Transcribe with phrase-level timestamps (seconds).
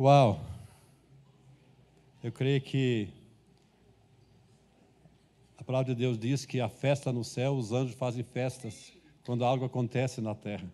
[0.00, 0.40] Uau!
[2.22, 3.08] Eu creio que
[5.56, 8.92] a palavra de Deus diz que a festa no céu, os anjos fazem festas
[9.26, 10.72] quando algo acontece na terra.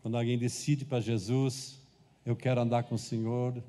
[0.00, 1.80] Quando alguém decide para Jesus,
[2.24, 3.60] eu quero andar com o Senhor,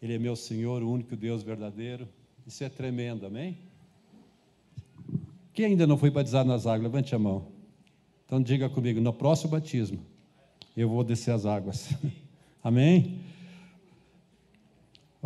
[0.00, 2.08] Ele é meu Senhor, o único Deus verdadeiro.
[2.46, 3.58] Isso é tremendo, amém?
[5.52, 7.48] Quem ainda não foi batizado nas águas, levante a mão.
[8.24, 9.98] Então diga comigo, no próximo batismo,
[10.76, 11.88] eu vou descer as águas.
[12.62, 13.34] amém?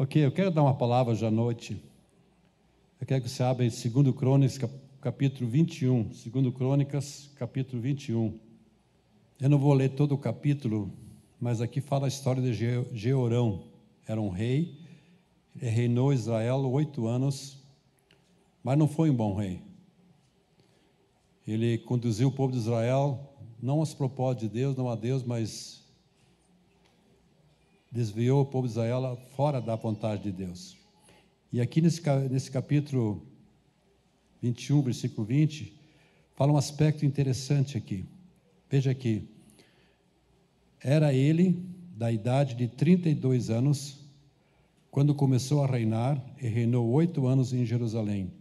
[0.03, 1.79] Ok, eu quero dar uma palavra hoje à noite.
[2.99, 4.59] Eu quero que você abra em 2 Crônicas,
[4.99, 6.05] capítulo 21.
[6.05, 8.41] 2 Crônicas, capítulo 21.
[9.39, 10.91] Eu não vou ler todo o capítulo,
[11.39, 12.55] mas aqui fala a história de
[12.95, 13.65] Georão.
[14.07, 14.79] Era um rei,
[15.55, 17.63] reinou Israel oito anos,
[18.65, 19.61] mas não foi um bom rei.
[21.47, 25.80] Ele conduziu o povo de Israel, não aos propósitos de Deus, não a Deus, mas
[27.91, 30.77] desviou o povo de Israel fora da vontade de Deus.
[31.53, 32.01] E aqui nesse,
[32.31, 33.27] nesse capítulo
[34.41, 35.73] 21, versículo 20,
[36.37, 38.05] fala um aspecto interessante aqui.
[38.69, 39.29] Veja aqui.
[40.81, 41.63] Era ele
[41.97, 43.99] da idade de 32 anos
[44.91, 48.33] quando começou a reinar e reinou oito anos em Jerusalém.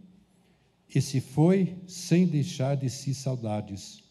[0.92, 4.02] E se foi sem deixar de si saudades.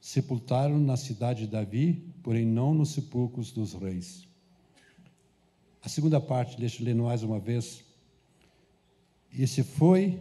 [0.00, 4.25] Sepultaram na cidade de Davi, porém não nos sepulcros dos reis.
[5.86, 7.84] A segunda parte, deixa eu ler mais uma vez.
[9.32, 10.20] E se foi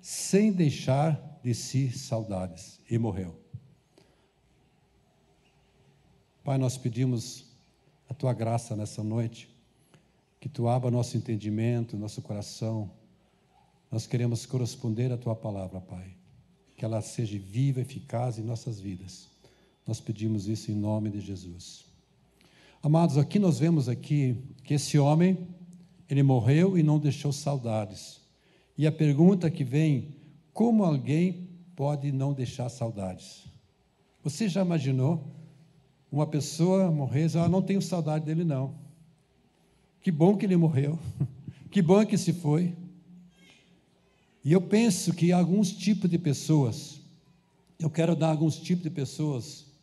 [0.00, 3.38] sem deixar de si saudades, e morreu.
[6.42, 7.44] Pai, nós pedimos
[8.10, 9.48] a tua graça nessa noite,
[10.40, 12.90] que tu abra nosso entendimento, nosso coração.
[13.92, 16.12] Nós queremos corresponder à tua palavra, Pai.
[16.76, 19.28] Que ela seja viva, eficaz em nossas vidas.
[19.86, 21.93] Nós pedimos isso em nome de Jesus.
[22.84, 25.38] Amados, aqui nós vemos aqui que esse homem,
[26.06, 28.20] ele morreu e não deixou saudades.
[28.76, 30.16] E a pergunta que vem,
[30.52, 33.44] como alguém pode não deixar saudades?
[34.22, 35.26] Você já imaginou
[36.12, 38.74] uma pessoa morrer e dizer, ah, não tenho saudade dele não.
[40.02, 40.98] Que bom que ele morreu.
[41.70, 42.74] Que bom que se foi.
[44.44, 47.00] E eu penso que alguns tipos de pessoas,
[47.80, 49.73] eu quero dar alguns tipos de pessoas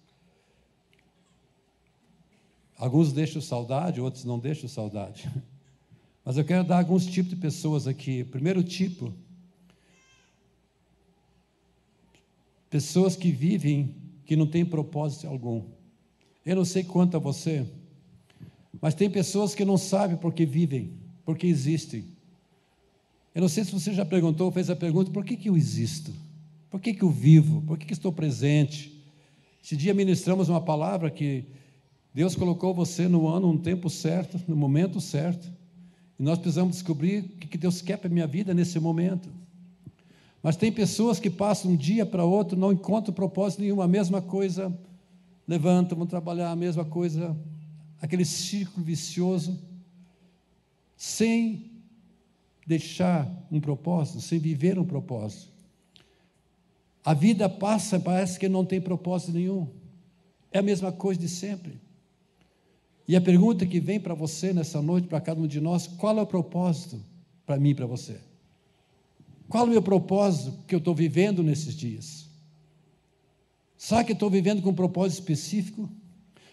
[2.82, 5.30] Alguns deixam saudade, outros não deixam saudade.
[6.26, 8.24] Mas eu quero dar alguns tipos de pessoas aqui.
[8.24, 9.14] Primeiro tipo,
[12.72, 13.94] pessoas que vivem
[14.26, 15.64] que não têm propósito algum.
[16.44, 17.68] Eu não sei quanto a você,
[18.82, 20.94] mas tem pessoas que não sabem por que vivem,
[21.24, 22.04] por que existem.
[23.36, 26.12] Eu não sei se você já perguntou, fez a pergunta: por que, que eu existo?
[26.68, 27.62] Por que, que eu vivo?
[27.62, 29.04] Por que, que estou presente?
[29.64, 31.46] Esse dia ministramos uma palavra que
[32.14, 35.52] Deus colocou você no ano, no tempo certo, no momento certo.
[36.20, 39.30] E nós precisamos descobrir o que Deus quer para a minha vida nesse momento.
[40.44, 44.22] Mas tem pessoas que passam um dia para outro, não encontram propósito nenhum, a mesma
[44.22, 44.76] coisa,
[45.48, 47.38] levantam, vão trabalhar a mesma coisa,
[48.02, 49.60] aquele círculo vicioso,
[50.98, 51.72] sem
[52.66, 55.52] deixar um propósito, sem viver um propósito.
[57.04, 59.68] A vida passa, parece que não tem propósito nenhum.
[60.52, 61.80] É a mesma coisa de sempre.
[63.12, 66.18] E a pergunta que vem para você nessa noite, para cada um de nós, qual
[66.18, 66.98] é o propósito
[67.46, 68.18] para mim e para você?
[69.50, 72.30] Qual é o meu propósito que eu estou vivendo nesses dias?
[73.78, 75.90] Será que eu estou vivendo com um propósito específico?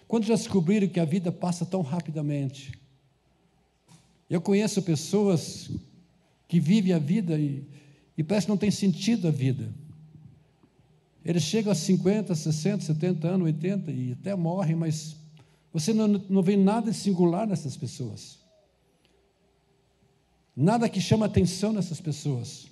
[0.08, 2.72] Quando já descobriram que a vida passa tão rapidamente?
[4.28, 5.70] Eu conheço pessoas
[6.48, 7.68] que vivem a vida e,
[8.16, 9.72] e parece que não tem sentido a vida.
[11.24, 15.16] Eles chegam a 50, 60, 70 anos, 80 e até morrem, mas
[15.72, 18.38] você não, não vê nada de singular nessas pessoas.
[20.56, 22.66] Nada que chama atenção nessas pessoas.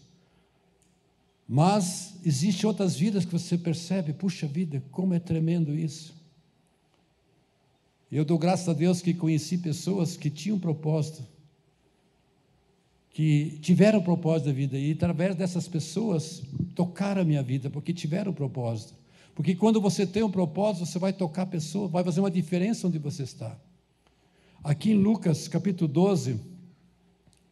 [1.49, 6.15] Mas existem outras vidas que você percebe, puxa vida, como é tremendo isso.
[8.11, 11.25] Eu dou graças a Deus que conheci pessoas que tinham propósito,
[13.11, 16.43] que tiveram propósito da vida, e através dessas pessoas
[16.75, 18.95] tocaram a minha vida, porque tiveram propósito.
[19.37, 22.87] Porque quando você tem um propósito, você vai tocar a pessoa, vai fazer uma diferença
[22.87, 23.55] onde você está.
[24.65, 26.41] Aqui em Lucas capítulo 12,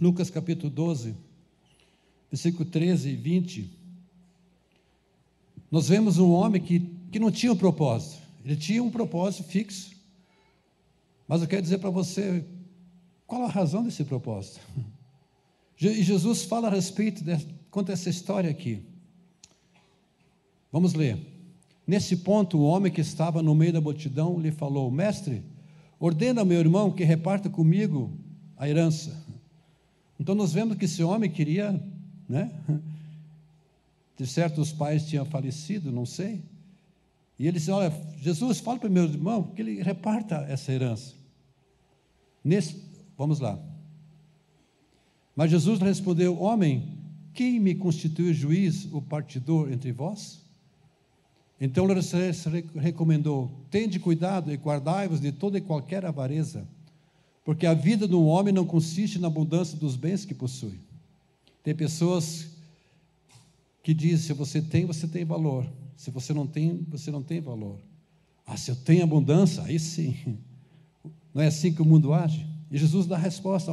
[0.00, 1.14] Lucas capítulo 12,
[2.30, 3.78] versículo 13 e 20,
[5.70, 6.80] nós vemos um homem que,
[7.12, 9.94] que não tinha um propósito, ele tinha um propósito fixo.
[11.28, 12.46] Mas eu quero dizer para você,
[13.26, 14.60] qual a razão desse propósito?
[15.76, 17.36] E Jesus fala a respeito, de,
[17.68, 18.86] conta essa história aqui.
[20.72, 21.33] Vamos ler.
[21.86, 25.42] Nesse ponto, o homem que estava no meio da multidão lhe falou: Mestre,
[26.00, 28.10] ordena ao meu irmão que reparta comigo
[28.56, 29.22] a herança.
[30.18, 31.82] Então nós vemos que esse homem queria,
[32.28, 32.50] né?
[34.16, 36.42] De certo, os pais tinham falecido, não sei.
[37.38, 41.14] E ele disse: Olha, Jesus, fala para o meu irmão que ele reparta essa herança.
[42.42, 42.80] Nesse,
[43.18, 43.58] vamos lá.
[45.34, 46.96] Mas Jesus respondeu: Homem,
[47.32, 50.43] quem me constitui juiz ou partidor entre vós?
[51.64, 51.98] Então ele
[52.76, 56.68] recomendou: Tende cuidado e guardai-vos de toda e qualquer avareza,
[57.42, 60.78] porque a vida um homem não consiste na abundância dos bens que possui.
[61.62, 62.48] Tem pessoas
[63.82, 65.66] que dizem: se você tem, você tem valor.
[65.96, 67.78] Se você não tem, você não tem valor.
[68.46, 70.14] Ah, se eu tenho abundância, aí sim.
[71.32, 72.46] Não é assim que o mundo age?
[72.70, 73.72] E Jesus dá a resposta: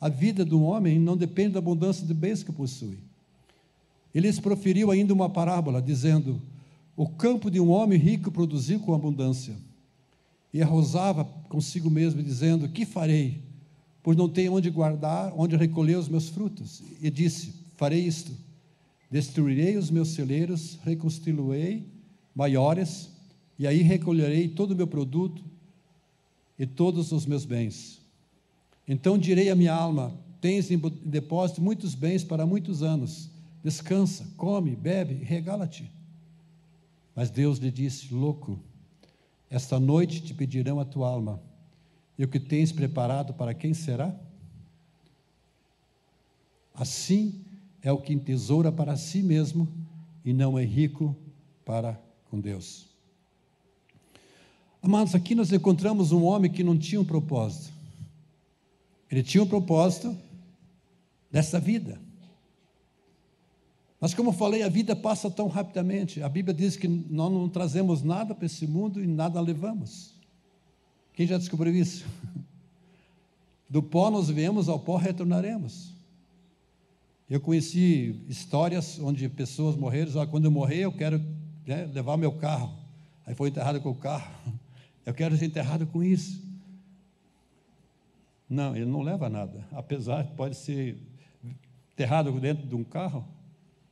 [0.00, 2.98] a vida do homem não depende da abundância de bens que possui.
[4.14, 6.40] Ele proferiu ainda uma parábola, dizendo:
[6.98, 9.54] O campo de um homem rico produziu com abundância.
[10.52, 13.40] E arrosava consigo mesmo, dizendo: Que farei?
[14.02, 16.82] Pois não tenho onde guardar, onde recolher os meus frutos.
[17.00, 18.32] E disse: Farei isto:
[19.08, 21.86] destruirei os meus celeiros, reconstruirei
[22.34, 23.10] maiores,
[23.56, 25.40] e aí recolherei todo o meu produto
[26.58, 28.00] e todos os meus bens.
[28.88, 33.30] Então direi à minha alma: Tens em depósito muitos bens para muitos anos.
[33.62, 35.96] Descansa, come, bebe regala-te.
[37.18, 38.60] Mas Deus lhe disse: Louco,
[39.50, 41.42] esta noite te pedirão a tua alma,
[42.16, 44.14] e o que tens preparado para quem será?
[46.72, 47.44] Assim
[47.82, 49.66] é o que entesoura para si mesmo
[50.24, 51.16] e não é rico
[51.64, 52.00] para
[52.30, 52.86] com Deus.
[54.80, 57.72] Amados, aqui nós encontramos um homem que não tinha um propósito.
[59.10, 60.16] Ele tinha um propósito
[61.32, 62.00] dessa vida.
[64.00, 66.22] Mas, como eu falei, a vida passa tão rapidamente.
[66.22, 70.14] A Bíblia diz que nós não trazemos nada para esse mundo e nada levamos.
[71.14, 72.06] Quem já descobriu isso?
[73.68, 75.92] Do pó nós viemos, ao pó retornaremos.
[77.28, 81.20] Eu conheci histórias onde pessoas morreram, ah, quando eu morrer eu quero
[81.66, 82.72] né, levar meu carro.
[83.26, 84.32] Aí foi enterrado com o carro.
[85.04, 86.42] Eu quero ser enterrado com isso.
[88.46, 89.66] Não, ele não leva nada.
[89.72, 90.98] Apesar de pode ser
[91.94, 93.24] enterrado dentro de um carro,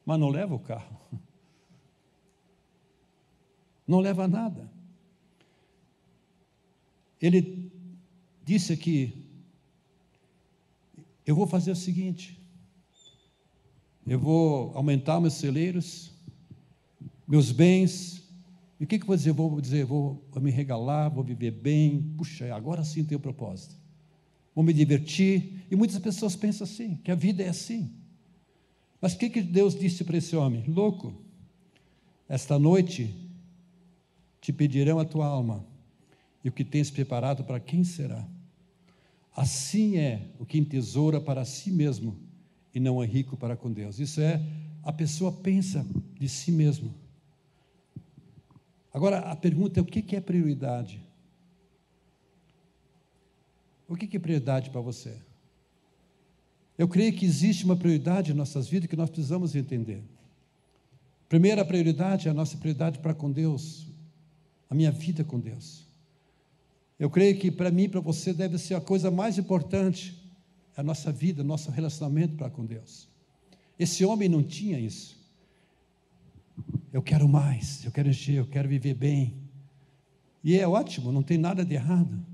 [0.07, 0.97] mas não leva o carro.
[3.87, 4.69] Não leva nada.
[7.21, 7.71] Ele
[8.45, 9.25] disse aqui:
[11.25, 12.37] Eu vou fazer o seguinte,
[14.05, 16.13] eu vou aumentar meus celeiros,
[17.29, 18.29] meus bens.
[18.81, 19.33] E o que, que eu vou dizer?
[19.33, 22.13] Vou dizer, vou, vou me regalar, vou viver bem.
[22.17, 23.77] Puxa, agora sim tenho propósito
[24.57, 25.67] vou me divertir.
[25.71, 27.93] E muitas pessoas pensam assim, que a vida é assim.
[29.01, 30.65] Mas o que, que Deus disse para esse homem?
[30.67, 31.15] Louco,
[32.29, 33.15] esta noite
[34.41, 35.65] te pedirão a tua alma,
[36.43, 38.27] e o que tens preparado para quem será?
[39.35, 42.17] Assim é o que entesoura para si mesmo
[42.75, 43.99] e não é rico para com Deus.
[43.99, 44.41] Isso é,
[44.83, 45.85] a pessoa pensa
[46.19, 46.95] de si mesmo.
[48.93, 51.03] Agora, a pergunta é: o que é prioridade?
[53.89, 55.21] O que é prioridade para você?
[56.79, 60.03] Eu creio que existe uma prioridade em nossas vidas que nós precisamos entender.
[61.29, 63.87] Primeira prioridade é a nossa prioridade para com Deus,
[64.69, 65.85] a minha vida com Deus.
[66.99, 70.23] Eu creio que para mim para você deve ser a coisa mais importante
[70.77, 73.09] a nossa vida, nosso relacionamento para com Deus.
[73.79, 75.17] Esse homem não tinha isso.
[76.93, 79.35] Eu quero mais, eu quero encher, eu quero viver bem.
[80.45, 82.25] E é ótimo, não tem nada de errado.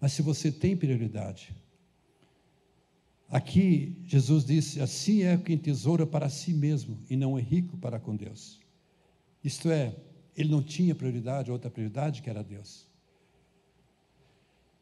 [0.00, 1.54] Mas se você tem prioridade,
[3.28, 8.00] aqui Jesus disse: assim é quem tesoura para si mesmo e não é rico para
[8.00, 8.58] com Deus.
[9.44, 9.94] Isto é,
[10.36, 12.86] ele não tinha prioridade, outra prioridade que era Deus.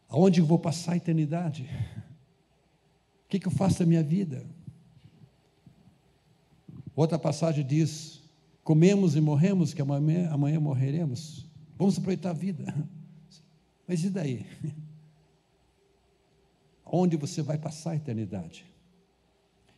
[0.09, 1.69] Aonde eu vou passar a eternidade?
[3.25, 4.47] O que, que eu faço da minha vida?
[6.95, 8.23] Outra passagem diz:
[8.63, 11.47] comemos e morremos, que amanhã, amanhã morreremos.
[11.77, 12.65] Vamos aproveitar a vida.
[13.87, 14.47] Mas e daí?
[16.87, 18.65] Onde você vai passar a eternidade.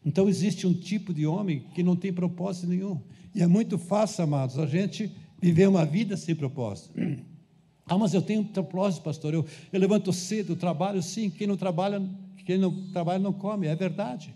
[0.04, 3.00] Então existe um tipo de homem que não tem propósito nenhum.
[3.34, 5.10] E é muito fácil, amados, a gente
[5.40, 6.92] viver uma vida sem propósito.
[7.90, 9.32] Ah, mas eu tenho um propósito, pastor.
[9.32, 11.30] Eu, eu levanto cedo, trabalho sim.
[11.30, 12.02] Quem não trabalha,
[12.44, 14.34] quem não trabalha não come, é verdade.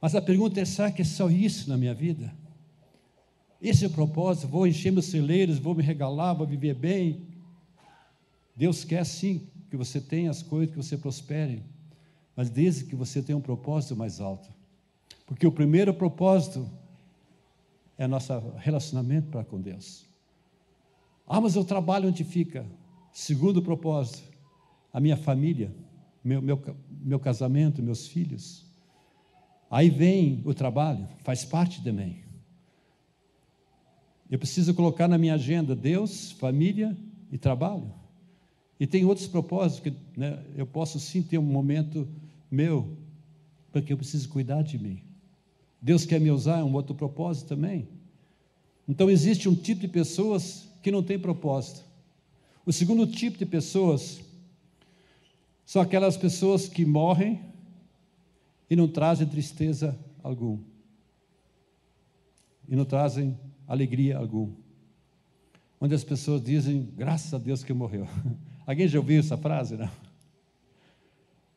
[0.00, 2.34] Mas a pergunta é: será que é só isso na minha vida?
[3.60, 4.48] Esse é o propósito.
[4.48, 7.20] Vou encher meus celeiros, vou me regalar, vou viver bem.
[8.56, 11.62] Deus quer sim que você tenha as coisas, que você prospere,
[12.36, 14.52] mas desde que você tenha um propósito mais alto.
[15.24, 16.68] Porque o primeiro propósito
[17.96, 20.04] é nosso relacionamento para com Deus.
[21.26, 22.66] Ah, mas o trabalho onde fica?
[23.14, 24.30] Segundo propósito
[24.92, 25.74] a minha família,
[26.22, 28.66] meu, meu, meu casamento, meus filhos.
[29.70, 32.22] Aí vem o trabalho, faz parte também.
[34.30, 36.94] Eu preciso colocar na minha agenda Deus, família
[37.30, 38.01] e trabalho.
[38.82, 42.08] E tem outros propósitos que né, eu posso sim ter um momento
[42.50, 42.96] meu,
[43.70, 45.00] porque eu preciso cuidar de mim.
[45.80, 47.86] Deus quer me usar, é um outro propósito também.
[48.88, 51.84] Então existe um tipo de pessoas que não tem propósito.
[52.66, 54.20] O segundo tipo de pessoas
[55.64, 57.40] são aquelas pessoas que morrem
[58.68, 60.58] e não trazem tristeza alguma.
[62.68, 64.52] E não trazem alegria alguma.
[65.80, 68.08] Onde as pessoas dizem, graças a Deus que morreu.
[68.66, 69.76] Alguém já ouviu essa frase?
[69.76, 69.90] Não?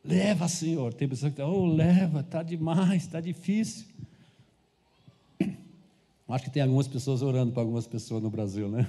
[0.03, 0.93] Leva, Senhor.
[0.93, 3.87] Tem pessoas que dizem, oh, leva, está demais, está difícil.
[6.29, 8.87] Acho que tem algumas pessoas orando para algumas pessoas no Brasil, né?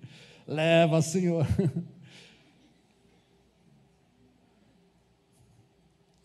[0.46, 1.46] Leva, Senhor.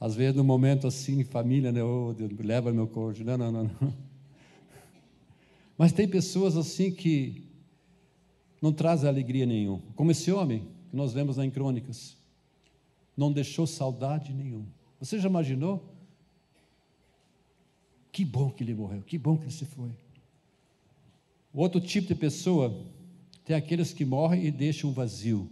[0.04, 1.82] Às vezes, no momento assim, família, né?
[1.82, 3.24] Oh, Deus, leva meu cônjuge.
[3.24, 3.94] Não, não, não, não.
[5.78, 7.42] Mas tem pessoas assim que
[8.62, 9.82] não trazem alegria nenhuma.
[9.96, 12.16] Como esse homem que nós vemos lá em Crônicas.
[13.18, 14.68] Não deixou saudade nenhuma.
[15.00, 15.84] Você já imaginou?
[18.12, 19.90] Que bom que ele morreu, que bom que ele se foi.
[21.52, 22.86] O outro tipo de pessoa
[23.44, 25.50] tem aqueles que morrem e deixam um vazio.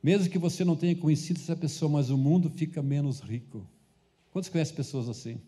[0.00, 3.68] Mesmo que você não tenha conhecido essa pessoa, mas o mundo fica menos rico.
[4.30, 5.40] Quantos conhecem pessoas assim?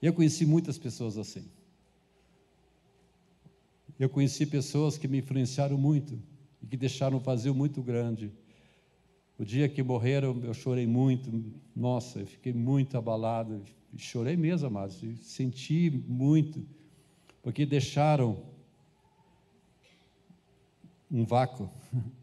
[0.00, 1.44] Eu conheci muitas pessoas assim.
[3.98, 6.22] Eu conheci pessoas que me influenciaram muito
[6.62, 8.32] e que deixaram um vazio muito grande.
[9.38, 11.30] O dia que morreram, eu chorei muito.
[11.74, 13.62] Nossa, eu fiquei muito abalado.
[13.96, 15.02] Chorei mesmo, amados.
[15.22, 16.64] Senti muito,
[17.42, 18.44] porque deixaram
[21.10, 21.70] um vácuo.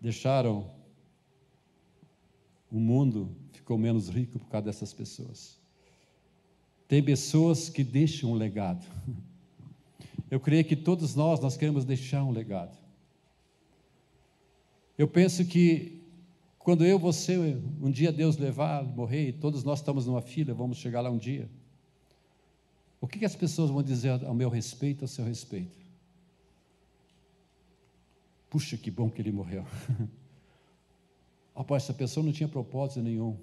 [0.00, 0.70] Deixaram
[2.70, 5.58] o mundo ficou menos rico por causa dessas pessoas.
[6.86, 8.86] Tem pessoas que deixam um legado.
[10.34, 12.76] Eu creio que todos nós, nós queremos deixar um legado.
[14.98, 16.02] Eu penso que
[16.58, 17.36] quando eu, você,
[17.80, 21.18] um dia Deus levar, morrer, e todos nós estamos numa fila, vamos chegar lá um
[21.18, 21.48] dia.
[23.00, 25.78] O que, que as pessoas vão dizer ao meu respeito, ao seu respeito?
[28.50, 29.64] Puxa, que bom que ele morreu.
[31.54, 33.38] Após essa pessoa não tinha propósito nenhum.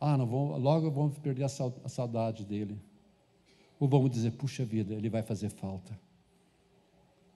[0.00, 2.80] Ah, não vou, logo vamos perder a saudade dele.
[3.78, 5.98] Ou vamos dizer, puxa vida, ele vai fazer falta.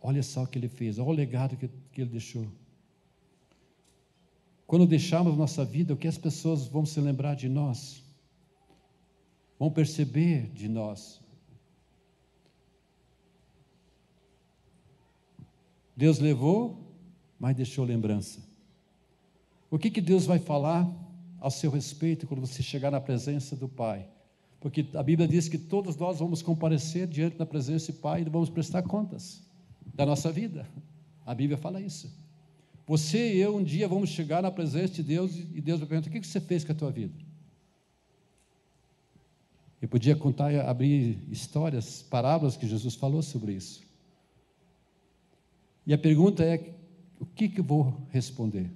[0.00, 2.47] Olha só o que ele fez, olha o legado que, que ele deixou.
[4.66, 8.02] Quando deixarmos nossa vida, o que as pessoas vão se lembrar de nós?
[9.59, 11.21] Vão perceber de nós.
[15.97, 16.95] Deus levou,
[17.40, 18.40] mas deixou lembrança.
[19.71, 20.88] O que, que Deus vai falar
[21.40, 24.09] ao seu respeito quando você chegar na presença do Pai?
[24.61, 28.25] Porque a Bíblia diz que todos nós vamos comparecer diante da presença do Pai e
[28.25, 29.43] vamos prestar contas
[29.95, 30.69] da nossa vida.
[31.25, 32.12] A Bíblia fala isso.
[32.87, 36.11] Você e eu um dia vamos chegar na presença de Deus e Deus vai perguntar:
[36.11, 37.15] o que você fez com a tua vida?
[39.81, 43.83] Eu podia contar, abrir histórias, parábolas que Jesus falou sobre isso.
[45.87, 46.75] E a pergunta é:
[47.21, 48.71] o que, que eu vou responder?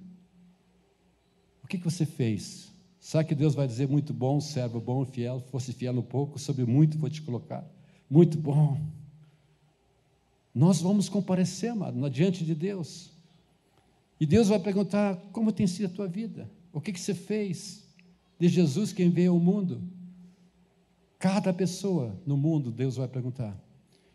[1.63, 2.72] O que, que você fez?
[3.03, 6.65] Sabe que Deus vai dizer muito bom, servo bom fiel, fosse fiel no pouco, sobre
[6.65, 7.69] muito vou te colocar.
[8.09, 8.81] Muito bom.
[10.55, 13.11] Nós vamos comparecer, amado, diante de Deus.
[14.21, 16.49] E Deus vai perguntar: como tem sido a tua vida?
[16.73, 17.85] O que, que você fez
[18.39, 19.83] de Jesus quem veio ao mundo?
[21.19, 23.61] Cada pessoa no mundo, Deus vai perguntar.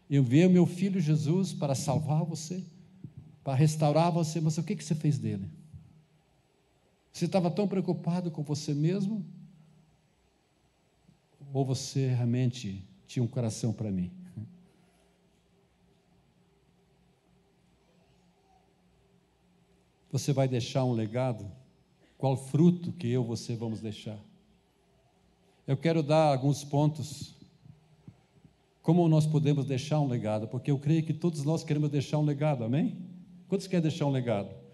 [0.09, 2.63] Eu veio meu filho Jesus para salvar você,
[3.43, 5.56] para restaurar você, mas o que, que você fez dele?
[7.17, 9.25] Você estava tão preocupado com você mesmo?
[11.51, 14.11] Ou você realmente tinha um coração para mim?
[20.11, 21.51] Você vai deixar um legado?
[22.19, 24.19] Qual fruto que eu e você vamos deixar?
[25.65, 27.33] Eu quero dar alguns pontos
[28.83, 32.25] como nós podemos deixar um legado, porque eu creio que todos nós queremos deixar um
[32.25, 32.95] legado, amém?
[33.47, 34.66] Quantos querem deixar um legado?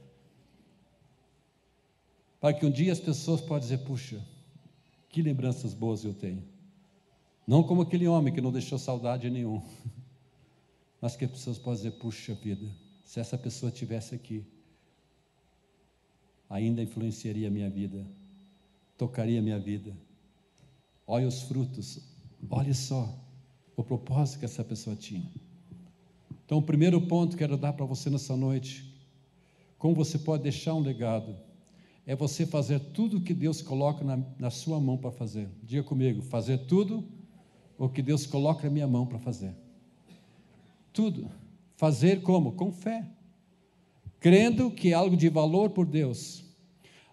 [2.43, 4.21] Para que um dia as pessoas possam dizer: puxa,
[5.07, 6.43] que lembranças boas eu tenho.
[7.47, 9.63] Não como aquele homem que não deixou saudade nenhum,
[10.99, 12.69] mas que as pessoas possam dizer: puxa vida,
[13.05, 14.45] se essa pessoa estivesse aqui,
[16.49, 18.05] ainda influenciaria a minha vida,
[18.97, 19.95] tocaria a minha vida.
[21.07, 22.01] Olha os frutos,
[22.49, 23.17] olha só
[23.73, 25.31] o propósito que essa pessoa tinha.
[26.45, 28.93] Então, o primeiro ponto que quero dar para você nessa noite,
[29.77, 31.37] como você pode deixar um legado,
[32.05, 35.49] é você fazer tudo o que Deus coloca na, na sua mão para fazer.
[35.63, 37.07] Diga comigo, fazer tudo
[37.77, 39.55] o que Deus coloca na minha mão para fazer.
[40.91, 41.29] Tudo.
[41.75, 42.53] Fazer como?
[42.53, 43.07] Com fé.
[44.19, 46.43] Crendo que é algo de valor por Deus.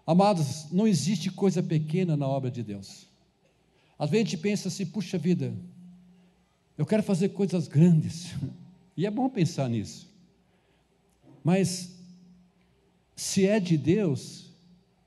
[0.05, 3.07] Amados, não existe coisa pequena na obra de Deus.
[3.97, 5.53] Às vezes a gente pensa assim, puxa vida,
[6.77, 8.33] eu quero fazer coisas grandes.
[8.97, 10.13] E é bom pensar nisso.
[11.41, 11.97] Mas,
[13.15, 14.50] se é de Deus,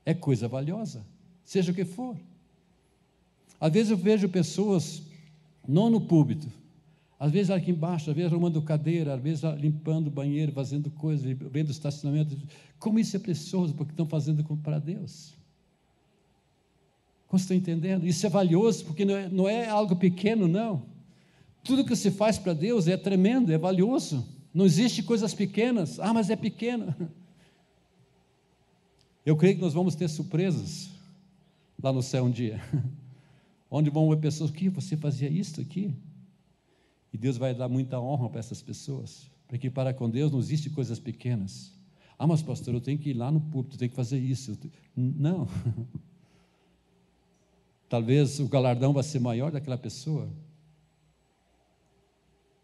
[0.05, 1.05] é coisa valiosa,
[1.43, 2.15] seja o que for.
[3.59, 5.01] Às vezes eu vejo pessoas,
[5.67, 6.47] não no púlpito,
[7.19, 11.25] às vezes aqui embaixo, às vezes arrumando cadeira, às vezes limpando o banheiro, fazendo coisas,
[11.51, 12.37] vendo estacionamento.
[12.77, 15.33] Como isso é precioso, porque estão fazendo para Deus.
[17.27, 18.05] Como estão entendendo?
[18.05, 20.83] Isso é valioso, porque não é, não é algo pequeno, não.
[21.63, 24.27] Tudo que se faz para Deus é tremendo, é valioso.
[24.53, 25.99] Não existe coisas pequenas.
[25.99, 26.93] Ah, mas é pequeno.
[29.25, 30.91] Eu creio que nós vamos ter surpresas
[31.81, 32.61] lá no céu um dia.
[33.71, 35.95] Onde vão ver pessoas, que você fazia isso aqui?
[37.11, 40.69] E Deus vai dar muita honra para essas pessoas, porque para com Deus não existe
[40.69, 41.73] coisas pequenas.
[42.19, 44.57] Ah, mas pastor, eu tenho que ir lá no púlpito, tenho que fazer isso.
[44.95, 45.47] Não.
[47.89, 50.29] Talvez o galardão vai ser maior daquela pessoa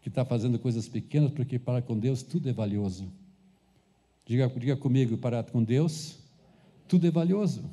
[0.00, 3.10] que está fazendo coisas pequenas, porque para com Deus tudo é valioso.
[4.24, 6.21] Diga, diga comigo, para com Deus
[6.92, 7.64] tudo é valioso.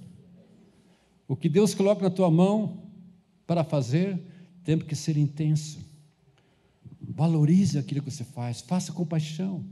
[1.27, 2.83] O que Deus coloca na tua mão
[3.45, 4.17] para fazer
[4.63, 5.77] tem que ser intenso.
[7.01, 9.65] Valorize aquilo que você faz, faça com paixão,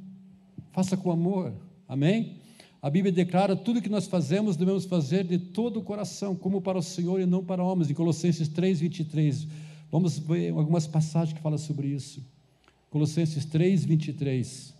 [0.73, 1.53] faça com amor.
[1.87, 2.41] Amém?
[2.81, 6.77] A Bíblia declara tudo que nós fazemos devemos fazer de todo o coração, como para
[6.77, 7.89] o Senhor e não para homens.
[7.89, 9.47] Em Colossenses 3, 23.
[9.89, 12.21] Vamos ver algumas passagens que falam sobre isso.
[12.89, 14.76] Colossenses 3, 23.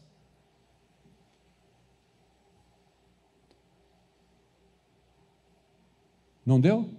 [6.48, 6.90] Não deu?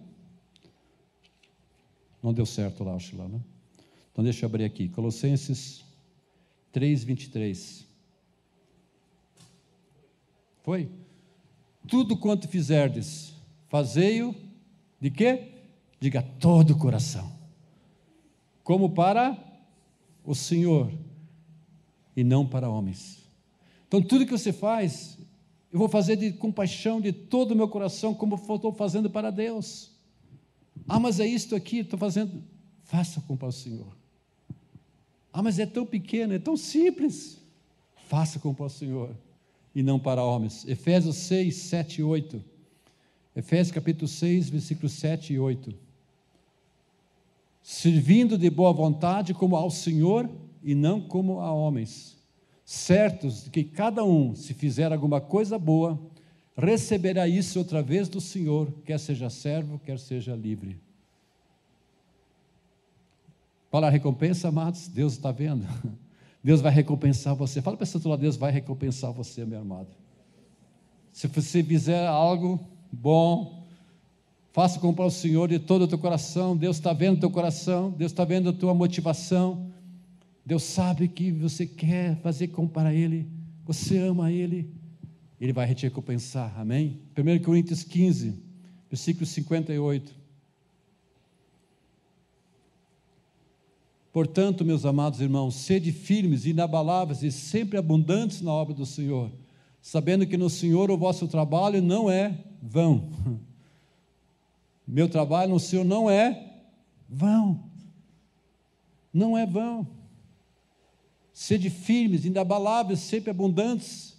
[2.22, 3.40] Não deu certo lá, acho lá, né?
[4.12, 5.82] Então deixa eu abrir aqui, Colossenses
[6.70, 7.86] 3, 23.
[10.62, 10.90] Foi?
[11.88, 13.32] Tudo quanto fizerdes,
[13.68, 14.34] fazei-o
[15.00, 15.54] de quê?
[15.98, 17.32] Diga todo o coração.
[18.62, 19.34] Como para
[20.26, 20.92] o Senhor
[22.14, 23.26] e não para homens.
[23.86, 25.18] Então tudo que você faz,
[25.72, 29.90] eu vou fazer de compaixão de todo o meu coração, como estou fazendo para Deus.
[30.88, 32.42] Ah, mas é isto aqui, estou fazendo.
[32.84, 33.96] Faça para o Senhor.
[35.32, 37.38] Ah, mas é tão pequeno, é tão simples.
[38.08, 39.14] Faça para o Senhor
[39.74, 40.66] e não para homens.
[40.66, 42.42] Efésios 6, 7 e 8.
[43.36, 45.74] Efésios capítulo 6, versículos 7 e 8.
[47.62, 50.28] Servindo de boa vontade como ao Senhor
[50.62, 52.17] e não como a homens,
[52.68, 55.98] certos de que cada um, se fizer alguma coisa boa,
[56.54, 60.78] receberá isso outra vez do Senhor, quer seja servo, quer seja livre.
[63.70, 65.66] Para a recompensa, amados, Deus está vendo.
[66.44, 67.62] Deus vai recompensar você.
[67.62, 69.88] Fala para esse outro lado, Deus vai recompensar você, meu amado.
[71.10, 72.60] Se você fizer algo
[72.92, 73.66] bom,
[74.52, 76.54] faça como para o Senhor de todo o teu coração.
[76.54, 79.72] Deus está vendo o teu coração, Deus está vendo a tua motivação.
[80.48, 83.28] Deus sabe que você quer fazer como para Ele,
[83.66, 84.72] você ama Ele,
[85.38, 87.02] Ele vai te recompensar, amém?
[87.14, 88.42] 1 Coríntios 15,
[88.88, 90.16] versículo 58.
[94.10, 99.30] Portanto, meus amados irmãos, sede firmes, inabaláveis e sempre abundantes na obra do Senhor,
[99.82, 103.10] sabendo que no Senhor o vosso trabalho não é vão.
[104.88, 106.62] Meu trabalho no Senhor não é
[107.06, 107.64] vão.
[109.12, 109.97] Não é vão.
[111.38, 114.18] Sede firmes, inabaláveis, sempre abundantes.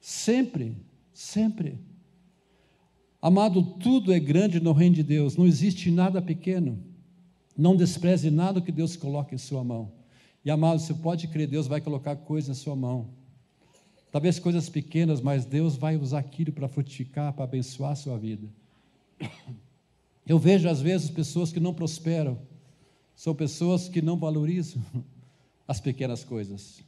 [0.00, 0.76] Sempre,
[1.12, 1.76] sempre.
[3.20, 6.78] Amado, tudo é grande no reino de Deus, não existe nada pequeno.
[7.58, 9.90] Não despreze nada que Deus coloque em sua mão.
[10.44, 13.10] E amado, você pode crer, Deus vai colocar coisas na sua mão.
[14.12, 18.46] Talvez coisas pequenas, mas Deus vai usar aquilo para frutificar, para abençoar a sua vida.
[20.24, 22.38] Eu vejo às vezes pessoas que não prosperam,
[23.16, 24.80] são pessoas que não valorizam
[25.70, 26.82] as pequenas coisas.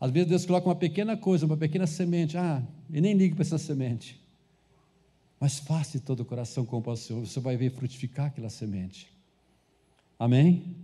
[0.00, 2.60] Às vezes Deus coloca uma pequena coisa, uma pequena semente, ah,
[2.92, 4.20] e nem liga para essa semente.
[5.38, 9.08] Mas faça de todo o coração com o Senhor, você vai ver frutificar aquela semente.
[10.18, 10.74] Amém?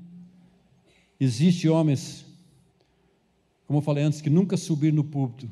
[1.19, 2.25] Existem homens,
[3.67, 5.51] como eu falei antes, que nunca subiram no púlpito,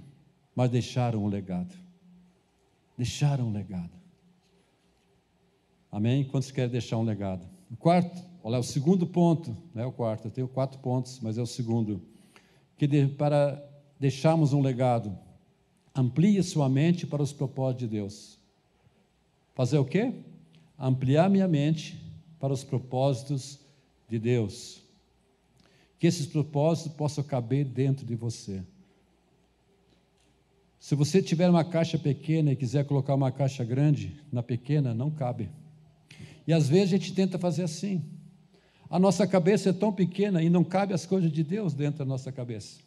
[0.55, 1.75] mas deixaram um legado.
[2.97, 3.91] Deixaram um legado.
[5.91, 6.23] Amém?
[6.23, 7.45] Quantos querem deixar um legado?
[7.70, 11.38] O quarto, olha, o segundo ponto, não é o quarto, eu tenho quatro pontos, mas
[11.38, 12.03] é o segundo.
[12.77, 13.62] que de, para
[13.98, 15.16] deixarmos um legado.
[15.94, 18.38] Amplie sua mente para os propósitos de Deus.
[19.55, 20.12] Fazer o quê?
[20.79, 22.00] Ampliar minha mente
[22.40, 23.61] para os propósitos
[24.09, 24.83] de Deus.
[25.98, 28.62] Que esses propósitos possam caber dentro de você.
[30.79, 35.11] Se você tiver uma caixa pequena e quiser colocar uma caixa grande na pequena, não
[35.11, 35.48] cabe.
[36.46, 38.04] E às vezes a gente tenta fazer assim.
[38.90, 42.04] A nossa cabeça é tão pequena e não cabe as coisas de Deus dentro da
[42.04, 42.78] nossa cabeça.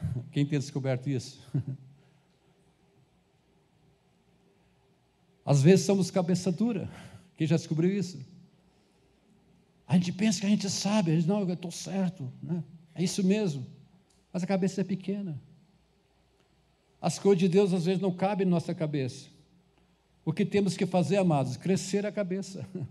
[0.32, 1.40] Quem tem descoberto isso?
[5.44, 6.88] Às vezes somos cabeça dura.
[7.36, 8.18] Quem já descobriu isso?
[9.86, 12.62] A gente pensa que a gente sabe, a gente, não, eu estou certo, né?
[12.94, 13.66] é isso mesmo.
[14.32, 15.42] Mas a cabeça é pequena.
[17.00, 19.26] As coisas de Deus às vezes não cabem na nossa cabeça.
[20.30, 21.56] O que temos que fazer, amados?
[21.56, 22.64] Crescer a cabeça.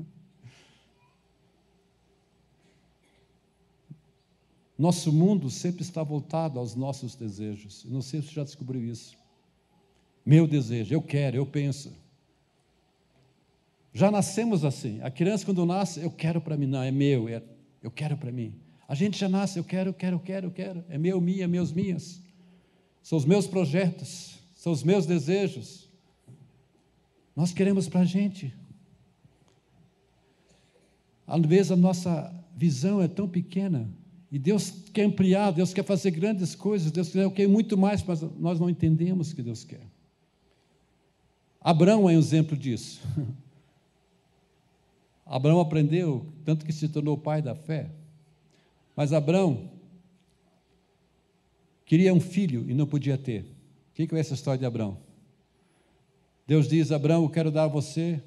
[4.77, 7.85] Nosso mundo sempre está voltado aos nossos desejos.
[7.85, 9.17] Não sei se você já descobriu isso.
[10.25, 11.93] Meu desejo, eu quero, eu penso.
[13.93, 14.99] Já nascemos assim.
[15.01, 17.41] A criança, quando nasce, eu quero para mim, não, é meu, é,
[17.81, 18.53] eu quero para mim.
[18.85, 20.83] A gente já nasce, eu quero, eu quero, eu quero, eu quero.
[20.89, 22.21] É meu, minha, meus, minhas.
[23.01, 25.88] São os meus projetos, são os meus desejos.
[27.39, 28.53] Nós queremos para a gente.
[31.25, 33.89] Às vezes a nossa visão é tão pequena
[34.29, 38.21] e Deus quer ampliar, Deus quer fazer grandes coisas, Deus quer, quer muito mais, mas
[38.37, 39.87] nós não entendemos o que Deus quer.
[41.61, 43.01] Abraão é um exemplo disso.
[45.25, 47.89] Abraão aprendeu, tanto que se tornou pai da fé.
[48.97, 49.71] Mas Abraão
[51.85, 53.43] queria um filho e não podia ter.
[53.43, 55.07] O que é essa história de Abraão?
[56.49, 58.19] Deus diz: Abraão, eu quero dar a você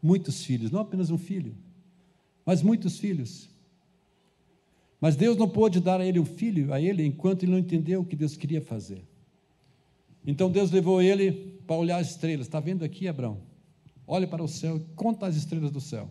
[0.00, 1.52] muitos filhos, não apenas um filho,
[2.46, 3.50] mas muitos filhos.
[5.00, 8.02] Mas Deus não pôde dar a ele um filho, a ele, enquanto ele não entendeu
[8.02, 9.02] o que Deus queria fazer.
[10.24, 11.32] Então Deus levou ele
[11.66, 12.46] para olhar as estrelas.
[12.46, 13.38] Está vendo aqui, Abraão?
[14.06, 16.08] Olha para o céu e conta as estrelas do céu.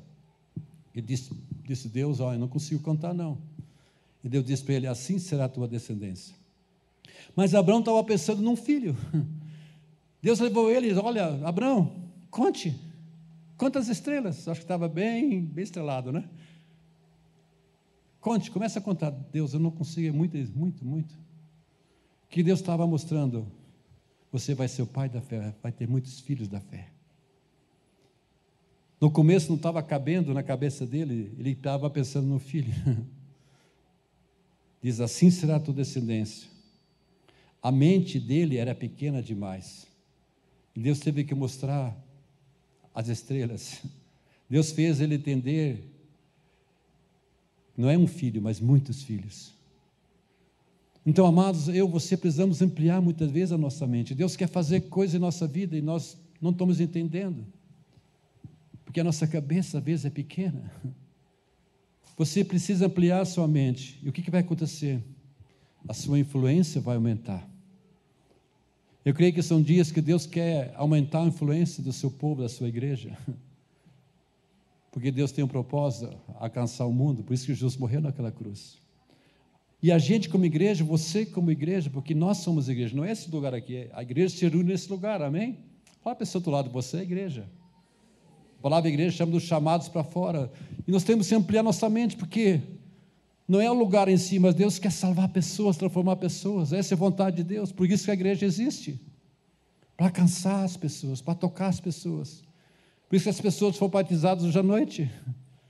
[0.93, 1.32] E disse,
[1.63, 3.38] disse Deus: Olha, eu não consigo contar, não.
[4.21, 6.36] E Deus disse para ele: Assim será a tua descendência.
[7.34, 8.93] Mas Abraão estava pensando num filho.
[10.21, 12.75] Deus levou ele: Olha, Abraão, conte.
[13.58, 14.47] Quantas estrelas?
[14.47, 16.29] Acho que estava bem, bem estrelado, né?
[18.21, 19.10] Conte, começa a contar.
[19.10, 21.17] Deus, eu não consigo, é muito, muito, muito.
[22.29, 23.47] Que Deus estava mostrando.
[24.32, 26.89] Você vai ser o pai da fé, vai ter muitos filhos da fé.
[29.01, 32.73] No começo não estava cabendo na cabeça dele, ele estava pensando no filho.
[34.82, 36.49] Diz: Assim será a tua descendência.
[37.62, 39.88] A mente dele era pequena demais.
[40.79, 41.93] E Deus teve que mostrar
[42.95, 43.81] as estrelas.
[44.49, 45.83] Deus fez ele entender
[47.75, 49.53] não é um filho, mas muitos filhos.
[51.05, 54.15] Então, amados, eu, você precisamos ampliar muitas vezes a nossa mente.
[54.15, 57.45] Deus quer fazer coisas em nossa vida e nós não estamos entendendo.
[58.85, 60.71] Porque a nossa cabeça às vezes é pequena.
[62.15, 63.99] Você precisa ampliar a sua mente.
[64.01, 65.03] E o que, que vai acontecer?
[65.85, 67.48] A sua influência vai aumentar.
[69.05, 72.49] Eu creio que são dias que Deus quer aumentar a influência do seu povo, da
[72.49, 73.17] sua igreja.
[74.91, 78.77] Porque Deus tem um propósito, alcançar o mundo, por isso que Jesus morreu naquela cruz.
[79.81, 83.31] E a gente como igreja, você como igreja, porque nós somos igreja, não é esse
[83.31, 85.59] lugar aqui, a igreja se reúne nesse lugar, amém?
[86.01, 87.47] Fala a pessoa do lado, você é igreja.
[88.57, 90.51] A palavra igreja chama dos chamados para fora.
[90.85, 92.59] E nós temos que ampliar nossa mente, porque
[93.49, 96.71] não é o lugar em si, mas Deus quer salvar pessoas, transformar pessoas.
[96.71, 99.01] Essa é a vontade de Deus, por isso que a igreja existe.
[99.97, 102.43] Para alcançar as pessoas, para tocar as pessoas.
[103.09, 105.12] Por isso que as pessoas foram batizadas hoje à noite,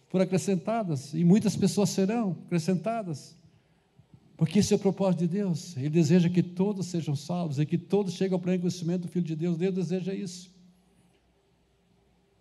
[0.10, 3.38] foram acrescentadas, e muitas pessoas serão acrescentadas.
[4.36, 5.78] Porque esse é o propósito de Deus.
[5.78, 9.26] Ele deseja que todos sejam salvos e que todos cheguem ao pleno conhecimento do Filho
[9.26, 9.58] de Deus.
[9.58, 10.52] Deus deseja isso.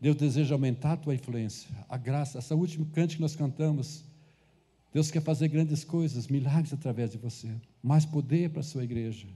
[0.01, 2.38] Deus deseja aumentar a tua influência, a graça.
[2.38, 4.05] Essa última cante que nós cantamos,
[4.98, 7.48] Deus quer fazer grandes coisas, milagres através de você,
[7.80, 9.28] mais poder para a sua igreja.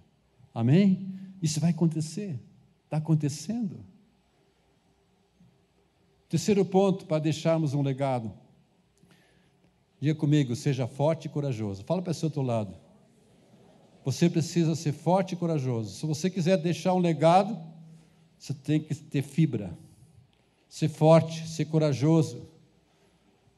[0.53, 1.14] Amém?
[1.40, 2.37] Isso vai acontecer,
[2.83, 3.79] está acontecendo.
[6.29, 8.33] Terceiro ponto para deixarmos um legado.
[10.01, 11.85] Diga comigo, seja forte e corajoso.
[11.85, 12.75] Fala para o seu outro lado.
[14.05, 15.94] Você precisa ser forte e corajoso.
[15.94, 17.57] Se você quiser deixar um legado,
[18.37, 19.79] você tem que ter fibra.
[20.68, 22.48] Ser forte, ser corajoso.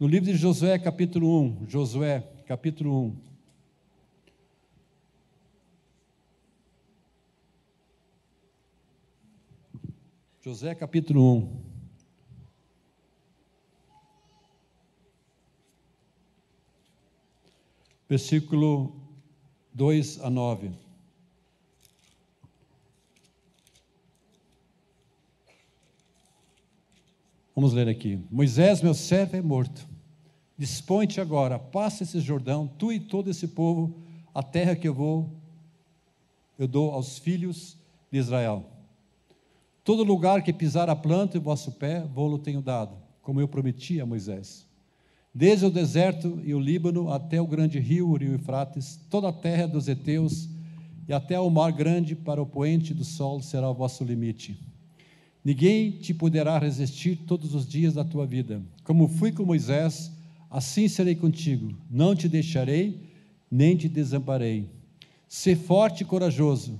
[0.04, 3.16] No livro de Josué, capítulo 1, Josué, capítulo 1.
[10.44, 11.64] Josué, capítulo 1.
[18.06, 18.94] versículo
[19.72, 20.70] 2 a 9.
[27.56, 28.22] Vamos ler aqui.
[28.30, 29.93] Moisés, meu servo, é morto.
[30.64, 33.98] Dispõe-te agora, passa esse Jordão, tu e todo esse povo,
[34.34, 35.28] a terra que eu vou,
[36.58, 37.76] eu dou aos filhos
[38.10, 38.64] de Israel.
[39.84, 43.46] Todo lugar que pisar a planta e o vosso pé, vou-lo tenho dado, como eu
[43.46, 44.66] prometi a Moisés.
[45.34, 49.32] Desde o deserto e o Líbano até o grande rio, o rio Eufrates, toda a
[49.34, 50.48] terra dos heteus
[51.06, 54.58] e até o mar grande para o poente do sol será o vosso limite.
[55.44, 58.62] Ninguém te poderá resistir todos os dias da tua vida.
[58.82, 60.13] Como fui com Moisés,
[60.54, 61.76] assim serei contigo.
[61.90, 63.10] Não te deixarei,
[63.50, 64.70] nem te desamparei.
[65.28, 66.78] Sê forte e corajoso,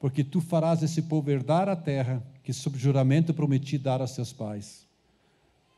[0.00, 4.32] porque tu farás esse povo herdar a terra que, sob juramento, prometi dar a seus
[4.32, 4.88] pais.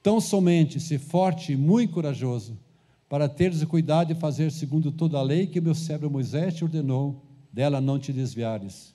[0.02, 2.58] Tão somente se forte e muito corajoso,
[3.10, 6.64] para teres o cuidado de fazer segundo toda a lei que meu servo Moisés te
[6.64, 8.94] ordenou, dela não te desviares,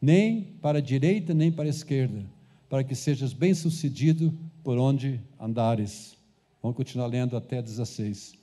[0.00, 2.24] nem para a direita nem para a esquerda,
[2.68, 4.32] para que sejas bem-sucedido
[4.64, 6.17] por onde andares.
[6.62, 8.34] Vamos continuar lendo até 16.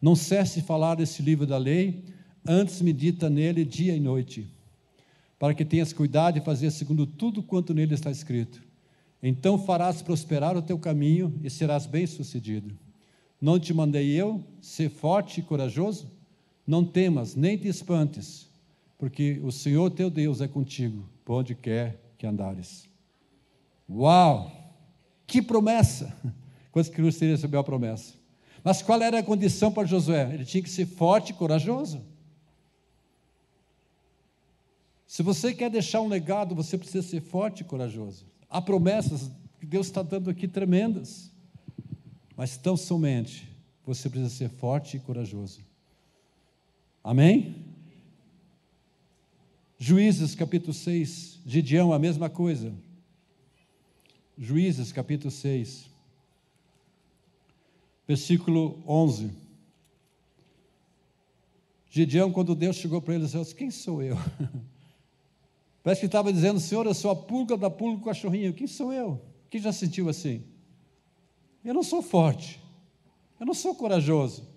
[0.00, 2.04] Não cesse de falar desse livro da lei,
[2.46, 4.54] antes medita nele dia e noite
[5.44, 8.62] para que tenhas cuidado de fazer segundo tudo quanto nele está escrito.
[9.22, 12.74] Então farás prosperar o teu caminho e serás bem-sucedido.
[13.38, 16.10] Não te mandei eu ser forte e corajoso?
[16.66, 18.48] Não temas, nem te espantes,
[18.96, 22.88] porque o Senhor teu Deus é contigo, por onde quer que andares.
[23.86, 24.50] Uau!
[25.26, 26.16] Que promessa!
[26.74, 28.14] Quantos que teria receber a promessa?
[28.64, 30.34] Mas qual era a condição para Josué?
[30.34, 32.02] Ele tinha que ser forte e corajoso.
[35.06, 38.26] Se você quer deixar um legado, você precisa ser forte e corajoso.
[38.50, 41.30] Há promessas que Deus está dando aqui tremendas,
[42.36, 43.48] mas tão somente
[43.86, 45.60] você precisa ser forte e corajoso.
[47.04, 47.54] Amém?
[49.78, 52.74] Juízes capítulo 6, Gideão, a mesma coisa.
[54.36, 55.93] Juízes capítulo 6,
[58.06, 59.30] versículo 11.
[61.90, 64.16] Gideão, quando Deus chegou para ele, disse: Quem sou eu?
[65.82, 68.54] Parece que estava dizendo, Senhor, eu sou a pulga da pulga do cachorrinho.
[68.54, 69.20] Quem sou eu?
[69.50, 70.42] Quem já sentiu assim?
[71.64, 72.60] Eu não sou forte.
[73.38, 74.48] Eu não sou corajoso.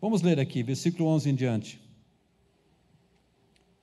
[0.00, 1.80] Vamos ler aqui, versículo 11 em diante.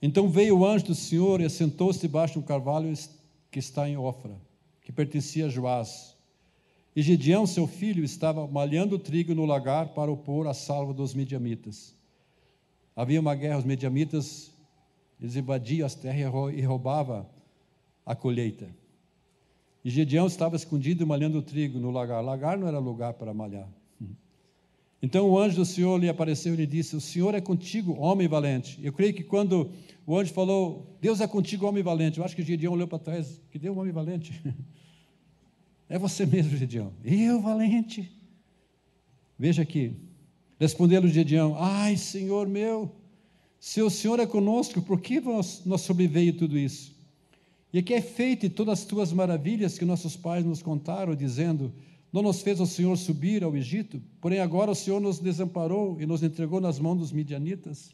[0.02, 2.94] Então veio o anjo do Senhor e assentou-se debaixo de um carvalho
[3.50, 4.36] que está em Ofra,
[4.82, 6.18] que pertencia a Joás.
[6.96, 11.96] E Gideão, seu filho, estava malhando trigo no lagar para opor a salva dos mediamitas.
[12.96, 14.52] Havia uma guerra, os mediamitas
[15.20, 17.26] eles invadiam as terras e roubavam
[18.06, 18.70] a colheita.
[19.84, 22.24] E Gedeão estava escondido malhando o trigo no lagar.
[22.24, 23.68] Lagar não era lugar para malhar.
[25.02, 28.28] Então o anjo do Senhor lhe apareceu e lhe disse: O Senhor é contigo, homem
[28.28, 28.80] valente.
[28.82, 29.70] Eu creio que quando
[30.06, 33.42] o anjo falou, Deus é contigo, homem valente, eu acho que Gedeão olhou para trás,
[33.52, 34.42] que deu um homem valente.
[35.94, 36.92] É você mesmo, Gedeão.
[37.06, 38.12] Eu, valente.
[39.38, 39.96] Veja aqui.
[40.60, 42.92] Respondeu-lhe Gedeão: Ai, Senhor meu,
[43.60, 46.96] se o Senhor é conosco, por que nós, nós sobreveio tudo isso?
[47.72, 51.72] E que é feito todas as tuas maravilhas que nossos pais nos contaram, dizendo:
[52.12, 56.08] Não nos fez o Senhor subir ao Egito, porém agora o Senhor nos desamparou e
[56.08, 57.92] nos entregou nas mãos dos midianitas.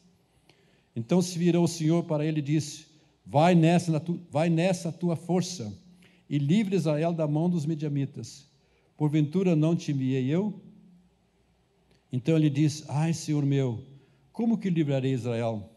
[0.96, 2.86] Então se virou o Senhor para ele e disse:
[3.26, 5.70] Vai nessa, vai nessa tua força
[6.30, 8.48] e livre Israel da mão dos midianitas.
[8.96, 10.54] Porventura não te enviei eu?
[12.12, 13.84] Então ele disse: Ai, Senhor meu,
[14.32, 15.68] como que livrarei Israel?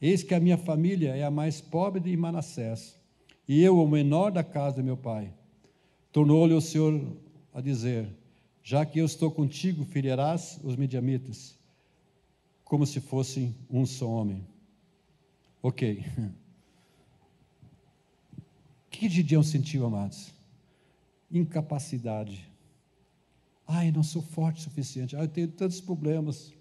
[0.00, 2.96] Eis que a minha família é a mais pobre de Manassés,
[3.48, 5.32] e eu o menor da casa de meu pai.
[6.12, 7.00] Tornou-lhe o Senhor
[7.52, 8.08] a dizer:
[8.62, 11.58] Já que eu estou contigo, ferirás os mediamitas,
[12.62, 14.46] como se fossem um só homem.
[15.60, 16.04] Ok.
[18.86, 20.32] O que Gideão sentiu, amados?
[21.30, 22.48] Incapacidade.
[23.66, 25.16] Ai, não sou forte o suficiente.
[25.16, 26.52] Ai, eu tenho tantos problemas.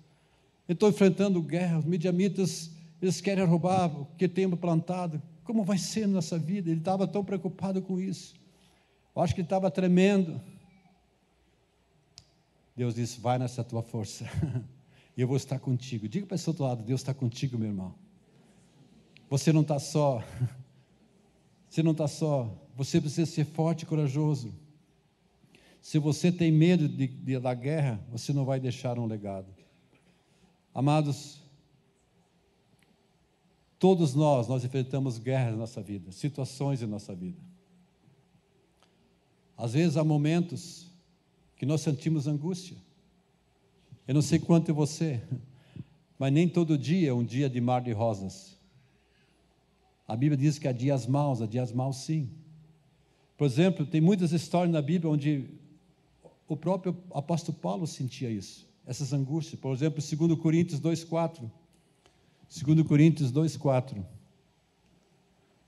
[0.68, 5.22] Eu estou enfrentando guerra, os midianitas, eles querem roubar o que temos plantado.
[5.44, 6.72] Como vai ser nossa vida?
[6.72, 8.34] Ele estava tão preocupado com isso.
[9.16, 10.42] Eu acho que ele estava tremendo.
[12.76, 14.26] Deus disse: Vai nessa tua força,
[15.16, 16.10] eu vou estar contigo.
[16.10, 17.94] Diga para esse outro lado: Deus está contigo, meu irmão.
[19.30, 20.24] Você não está só.
[21.69, 22.51] Você não está só.
[22.75, 24.54] Você precisa ser forte e corajoso.
[25.82, 29.54] Se você tem medo de, de, da guerra, você não vai deixar um legado.
[30.73, 31.39] Amados,
[33.78, 37.39] todos nós, nós enfrentamos guerras na nossa vida, situações em nossa vida.
[39.56, 40.91] Às vezes há momentos
[41.56, 42.78] que nós sentimos angústia.
[44.08, 45.21] Eu não sei quanto é você,
[46.17, 48.55] Mas nem todo dia é um dia de mar de rosas.
[50.08, 52.30] A Bíblia diz que há dias maus, há dias maus sim.
[53.38, 55.50] Por exemplo, tem muitas histórias na Bíblia onde
[56.48, 59.60] o próprio apóstolo Paulo sentia isso, essas angústias.
[59.60, 61.50] Por exemplo, 2 Coríntios 2,4.
[62.63, 64.06] 2 Coríntios 2,4.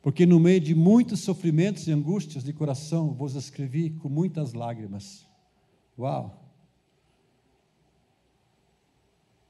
[0.02, 5.26] Porque no meio de muitos sofrimentos e angústias de coração vos escrevi com muitas lágrimas.
[5.98, 6.44] Uau!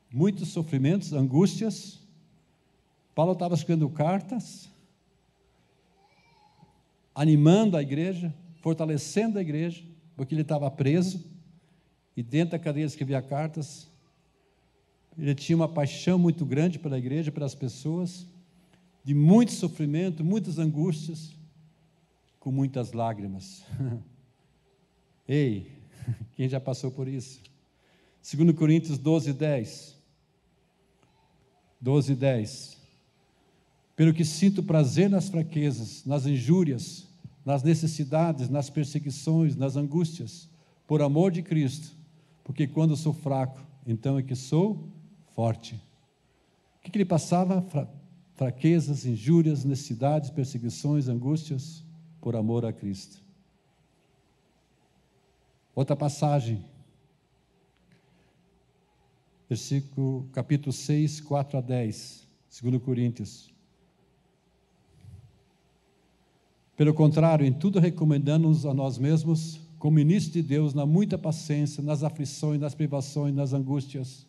[0.10, 2.00] Muitos sofrimentos, angústias.
[3.13, 4.69] Paulo estava escrevendo cartas,
[7.17, 9.84] animando a igreja, fortalecendo a igreja,
[10.15, 11.25] porque ele estava preso
[12.15, 13.88] e dentro da cadeia escrevia cartas.
[15.17, 18.27] Ele tinha uma paixão muito grande pela igreja, pelas pessoas,
[19.03, 21.34] de muito sofrimento, muitas angústias,
[22.39, 23.63] com muitas lágrimas.
[25.27, 25.71] Ei,
[26.38, 27.41] quem já passou por isso?
[28.32, 29.95] 2 Coríntios 12, 10.
[31.82, 32.77] 12, 10.
[33.95, 37.07] Pelo que sinto prazer nas fraquezas, nas injúrias,
[37.47, 40.49] nas necessidades, nas perseguições, nas angústias,
[40.86, 41.95] por amor de Cristo,
[42.43, 44.89] porque quando sou fraco, então é que sou
[45.33, 45.75] forte.
[45.75, 47.65] O que, que ele passava?
[48.36, 51.86] Fraquezas, injúrias, necessidades, perseguições, angústias,
[52.19, 53.23] por amor a Cristo.
[55.73, 56.65] Outra passagem,
[59.47, 62.27] versículo, capítulo 6, 4 a 10,
[62.62, 63.57] 2 Coríntios.
[66.77, 71.81] Pelo contrário, em tudo recomendamos a nós mesmos, como ministros de Deus, na muita paciência,
[71.81, 74.27] nas aflições, nas privações, nas angústias,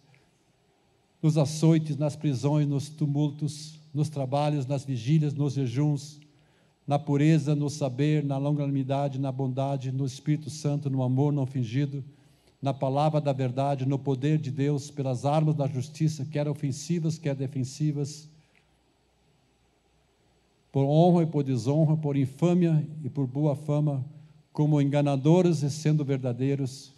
[1.22, 6.20] nos açoites, nas prisões, nos tumultos, nos trabalhos, nas vigílias, nos jejuns,
[6.87, 12.02] na pureza, no saber, na longanimidade, na bondade, no Espírito Santo, no amor não fingido,
[12.62, 17.34] na palavra da verdade, no poder de Deus, pelas armas da justiça, quer ofensivas, quer
[17.34, 18.26] defensivas,
[20.70, 24.04] por honra e por desonra, por infâmia e por boa fama,
[24.52, 26.92] como enganadores e sendo verdadeiros,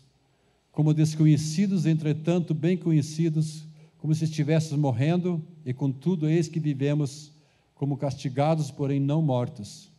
[0.72, 3.64] como desconhecidos, entretanto bem conhecidos,
[3.98, 7.32] como se estivéssemos morrendo, e contudo eis que vivemos
[7.74, 9.90] como castigados, porém não mortos,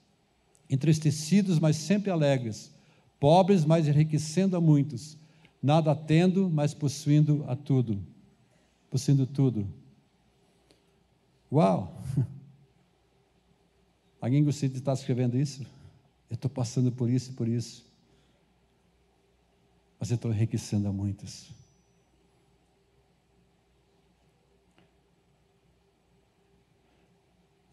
[0.69, 2.71] entristecidos, mas sempre alegres,
[3.19, 5.17] pobres, mas enriquecendo a muitos,
[5.61, 7.99] nada tendo, mas possuindo a tudo,
[8.89, 9.67] possuindo tudo.
[11.51, 12.01] Uau!
[14.21, 15.63] Alguém gostaria de estar escrevendo isso?
[16.29, 17.83] Eu estou passando por isso e por isso.
[19.99, 21.49] Mas eu estou enriquecendo a muitos.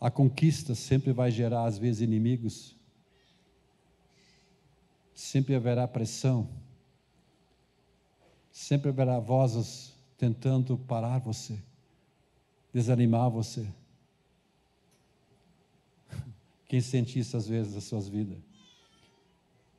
[0.00, 2.74] A conquista sempre vai gerar, às vezes, inimigos.
[5.14, 6.48] Sempre haverá pressão.
[8.50, 11.56] Sempre haverá vozes tentando parar você,
[12.72, 13.68] desanimar você.
[16.68, 18.36] Quem sente isso às vezes nas suas vidas?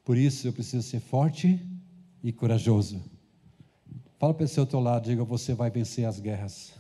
[0.04, 1.64] Por isso eu preciso ser forte
[2.24, 3.00] e corajoso.
[4.18, 6.74] Fala para o seu teu lado, diga: você vai vencer as guerras,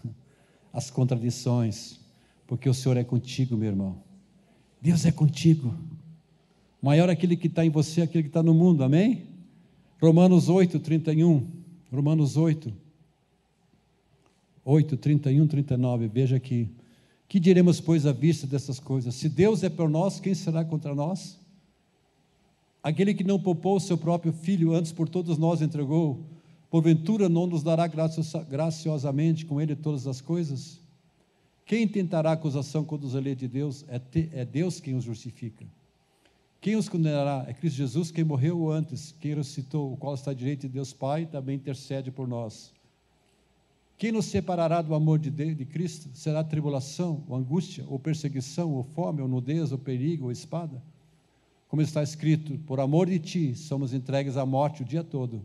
[0.73, 1.99] as contradições,
[2.47, 4.03] porque o Senhor é contigo, meu irmão.
[4.81, 5.73] Deus é contigo.
[6.81, 9.27] Maior aquele que está em você, aquele que está no mundo, amém?
[10.01, 11.47] Romanos 8, 31.
[11.91, 12.73] Romanos 8,
[14.65, 16.07] 8, 31, 39.
[16.07, 16.69] Veja aqui.
[17.29, 19.13] Que diremos, pois, à vista dessas coisas?
[19.13, 21.39] Se Deus é por nós, quem será contra nós?
[22.81, 26.25] Aquele que não poupou o seu próprio filho, antes por todos nós entregou,
[26.71, 30.79] porventura não nos dará graciosamente com ele todas as coisas?
[31.67, 33.85] Quem tentará acusação contra os eleitos de Deus?
[33.87, 35.67] É, é Deus quem os justifica.
[36.59, 37.45] Quem os condenará?
[37.47, 40.93] É Cristo Jesus, quem morreu antes, quem ressuscitou, o qual está à direita de Deus
[40.93, 42.73] Pai, também intercede por nós.
[43.99, 46.09] Quem nos separará do amor de, de Cristo?
[46.13, 50.81] Será tribulação, ou angústia, ou perseguição, ou fome, ou nudez, ou perigo, ou espada?
[51.67, 55.41] Como está escrito, por amor de ti somos entregues à morte o dia todo.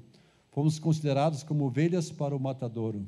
[0.52, 3.04] Fomos considerados como ovelhas para o matadouro.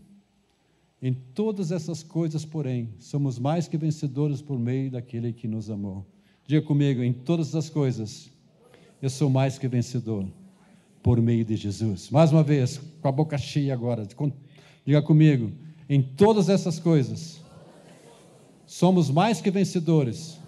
[1.01, 6.05] Em todas essas coisas, porém, somos mais que vencedores por meio daquele que nos amou.
[6.45, 8.33] Diga comigo, em todas as coisas,
[9.01, 10.27] eu sou mais que vencedor
[11.05, 12.11] por meio de Jesus.
[12.11, 14.05] Mais uma vez, com a boca cheia agora,
[14.87, 15.51] Diga comigo,
[15.89, 17.41] em todas essas coisas,
[18.65, 20.39] somos mais que vencedores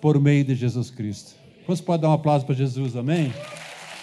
[0.00, 1.34] por meio de Jesus Cristo.
[1.66, 3.30] Você pode dar um aplauso para Jesus, amém?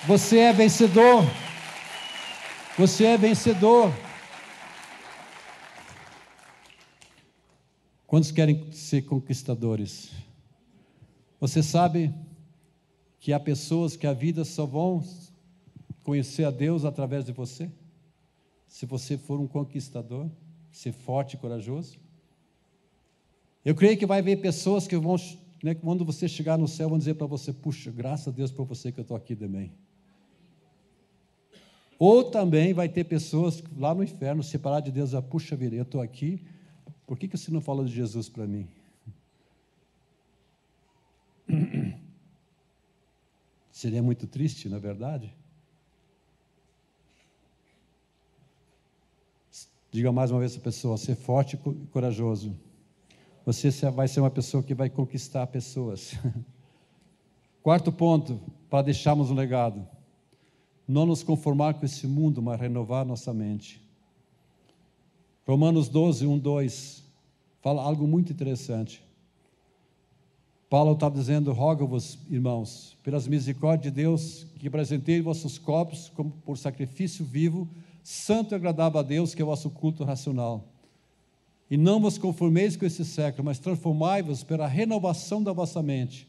[0.06, 1.24] Você é vencedor.
[2.78, 3.91] Você é vencedor.
[8.06, 10.12] Quantos querem ser conquistadores?
[11.39, 12.14] Você sabe
[13.20, 15.04] que há pessoas que a vida só vão
[16.04, 17.70] conhecer a Deus através de você?
[18.70, 20.30] Se você for um conquistador.
[20.72, 21.97] ser forte e corajoso.
[23.65, 25.17] Eu creio que vai haver pessoas que vão,
[25.63, 28.65] né, quando você chegar no céu, vão dizer para você: Puxa, graças a Deus por
[28.65, 29.74] você que eu estou aqui também.
[31.97, 35.84] Ou também vai ter pessoas lá no inferno, separadas de Deus, ah, puxa vida, eu
[35.84, 36.41] estou aqui,
[37.05, 38.70] por que, que você não falou de Jesus para mim?
[43.70, 45.36] Seria muito triste, na é verdade?
[49.91, 52.55] Diga mais uma vez essa pessoa: ser forte e corajoso.
[53.45, 56.13] Você vai ser uma pessoa que vai conquistar pessoas.
[57.63, 59.87] Quarto ponto, para deixarmos um legado:
[60.87, 63.81] não nos conformar com esse mundo, mas renovar nossa mente.
[65.47, 67.03] Romanos 12, 1, 2,
[67.59, 69.03] fala algo muito interessante.
[70.69, 76.59] Paulo está dizendo: rogo-vos, irmãos, pelas misericórdias de Deus, que apresentei vossos corpos como por
[76.59, 77.67] sacrifício vivo,
[78.04, 80.68] santo e agradável a Deus, que é o vosso culto racional.
[81.70, 86.28] E não vos conformeis com esse século, mas transformai-vos pela renovação da vossa mente,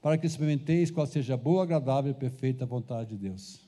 [0.00, 3.60] para que experimenteis qual seja a boa, agradável e perfeita vontade de Deus.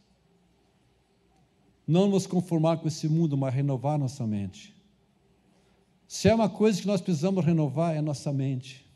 [1.86, 4.76] Não nos conformar com esse mundo, mas renovar nossa mente.
[6.06, 8.86] Se é uma coisa que nós precisamos renovar, é nossa mente.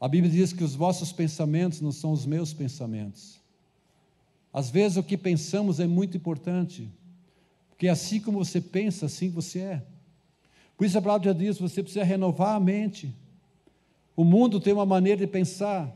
[0.00, 3.41] A Bíblia diz que os vossos pensamentos não são os meus pensamentos.
[4.52, 6.90] Às vezes o que pensamos é muito importante,
[7.70, 9.86] porque assim como você pensa, assim você é.
[10.76, 13.14] Por isso a palavra diz: você precisa renovar a mente.
[14.14, 15.90] O mundo tem uma maneira de pensar,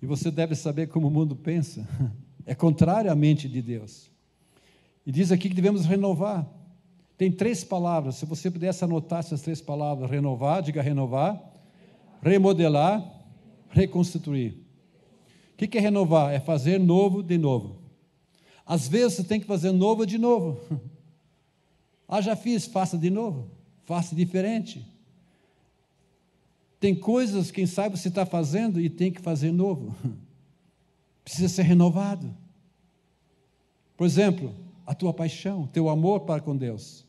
[0.00, 1.86] e você deve saber como o mundo pensa.
[2.46, 4.10] É contrário à mente de Deus.
[5.04, 6.48] E diz aqui que devemos renovar.
[7.18, 11.38] Tem três palavras, se você pudesse anotar essas três palavras: renovar, diga renovar,
[12.22, 13.04] remodelar,
[13.68, 14.67] reconstituir.
[15.60, 16.32] O que é renovar?
[16.32, 17.78] É fazer novo de novo.
[18.64, 20.60] Às vezes você tem que fazer novo de novo.
[22.10, 23.50] Ah, já fiz, faça de novo,
[23.84, 24.82] faça diferente.
[26.80, 29.94] Tem coisas, quem sabe você está fazendo e tem que fazer novo.
[31.22, 32.34] Precisa ser renovado.
[33.94, 34.54] Por exemplo,
[34.86, 37.04] a tua paixão, teu amor para com Deus.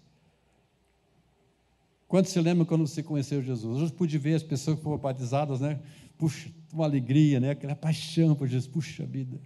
[2.05, 3.83] Quantos se lembram quando você conheceu Jesus?
[3.83, 5.79] Hoje pude ver as pessoas que foram batizadas, né?
[6.19, 7.51] Puxa, uma alegria, né?
[7.51, 8.67] Aquela paixão por Jesus.
[8.67, 9.39] Puxa vida.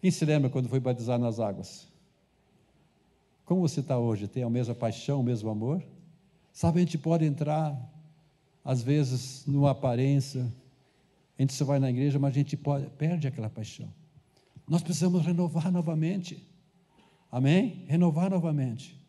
[0.00, 1.88] Quem se lembra quando foi batizado nas águas?
[3.44, 4.26] Como você está hoje?
[4.26, 5.82] Tem a mesma paixão, o mesmo amor?
[6.52, 7.80] Sabe, a gente pode entrar,
[8.64, 10.52] às vezes, numa aparência,
[11.38, 13.88] a gente só vai na igreja, mas a gente pode, perde aquela paixão.
[14.68, 16.44] Nós precisamos renovar novamente.
[17.30, 17.84] Amém?
[17.86, 19.00] Renovar novamente.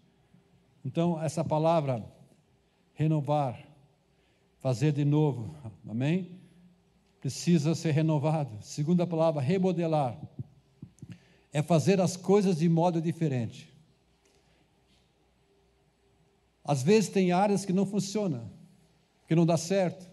[0.85, 2.05] Então, essa palavra,
[2.93, 3.59] renovar,
[4.59, 5.55] fazer de novo,
[5.87, 6.39] amém?
[7.19, 8.57] Precisa ser renovado.
[8.61, 10.19] Segunda palavra, remodelar,
[11.51, 13.69] é fazer as coisas de modo diferente.
[16.63, 18.49] Às vezes tem áreas que não funcionam,
[19.27, 20.07] que não dá certo.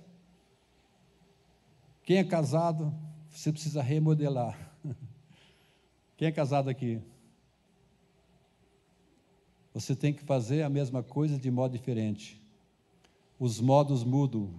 [2.03, 2.95] Quem é casado,
[3.29, 4.57] você precisa remodelar.
[6.17, 7.01] Quem é casado aqui?
[9.75, 12.41] Você tem que fazer a mesma coisa de modo diferente.
[13.39, 14.51] Os modos mudam,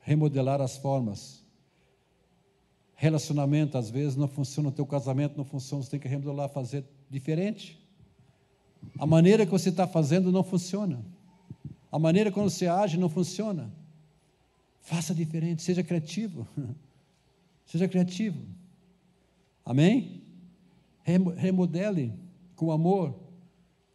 [0.00, 1.44] remodelar as formas.
[2.94, 6.84] Relacionamento, às vezes, não funciona, o teu casamento não funciona, você tem que remodelar, fazer
[7.10, 7.78] diferente.
[8.98, 11.04] A maneira que você está fazendo não funciona.
[11.90, 13.72] A maneira como você age não funciona.
[14.80, 16.46] Faça diferente, seja criativo.
[17.66, 18.40] seja criativo.
[19.64, 20.22] Amém?
[21.36, 22.12] Remodele
[22.56, 23.14] com amor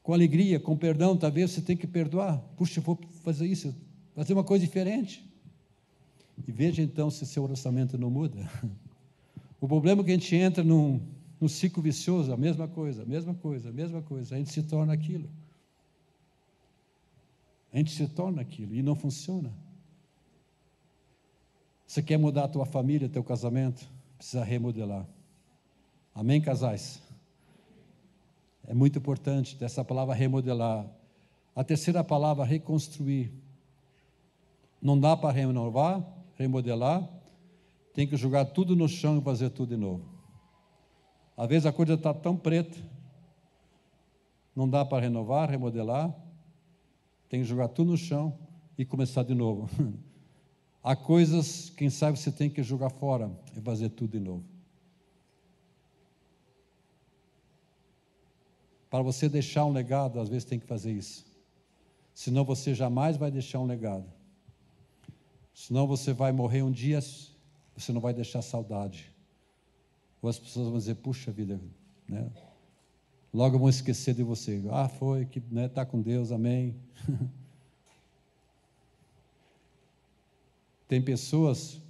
[0.10, 2.40] com alegria, com perdão, talvez você tenha que perdoar.
[2.58, 3.76] Puxa, eu vou fazer isso,
[4.16, 5.26] fazer uma coisa diferente.
[6.47, 8.49] E veja então se seu orçamento não muda.
[9.62, 11.01] O problema é que a gente entra num,
[11.38, 14.64] num ciclo vicioso, a mesma coisa, a mesma coisa, a mesma coisa, a gente se
[14.64, 15.30] torna aquilo.
[17.74, 19.53] A gente se torna aquilo e não funciona.
[21.86, 23.86] Você quer mudar a tua família, teu casamento?
[24.18, 25.05] Precisa remodelar.
[26.16, 27.01] Amém, casais?
[28.68, 30.86] É muito importante dessa palavra remodelar.
[31.55, 33.32] A terceira palavra, reconstruir.
[34.82, 36.06] Não dá para renovar,
[36.36, 37.08] remodelar,
[37.94, 40.06] tem que jogar tudo no chão e fazer tudo de novo.
[41.36, 42.78] Às vezes a coisa está tão preta,
[44.56, 46.14] não dá para renovar, remodelar,
[47.30, 48.38] tem que jogar tudo no chão
[48.78, 49.70] e começar de novo.
[50.84, 54.46] Há coisas, quem sabe, você tem que jogar fora e fazer tudo de novo.
[58.90, 61.26] Para você deixar um legado, às vezes tem que fazer isso.
[62.14, 64.19] Senão você jamais vai deixar um legado.
[65.60, 67.01] Senão você vai morrer um dia,
[67.76, 69.14] você não vai deixar saudade.
[70.22, 71.60] Ou as pessoas vão dizer, puxa vida,
[72.07, 72.32] né?
[73.34, 74.64] logo vão esquecer de você.
[74.72, 76.78] Ah, foi, que está né, tá com Deus, amém.
[80.88, 81.82] tem pessoas,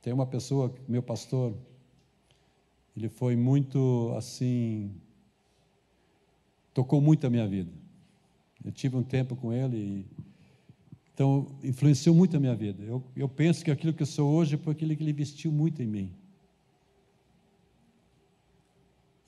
[0.00, 1.54] tem uma pessoa, meu pastor,
[2.96, 4.90] ele foi muito assim,
[6.72, 7.70] tocou muito a minha vida.
[8.64, 10.21] Eu tive um tempo com ele e
[11.14, 12.82] então, influenciou muito a minha vida.
[12.82, 15.82] Eu, eu penso que aquilo que eu sou hoje foi aquilo que ele investiu muito
[15.82, 16.12] em mim.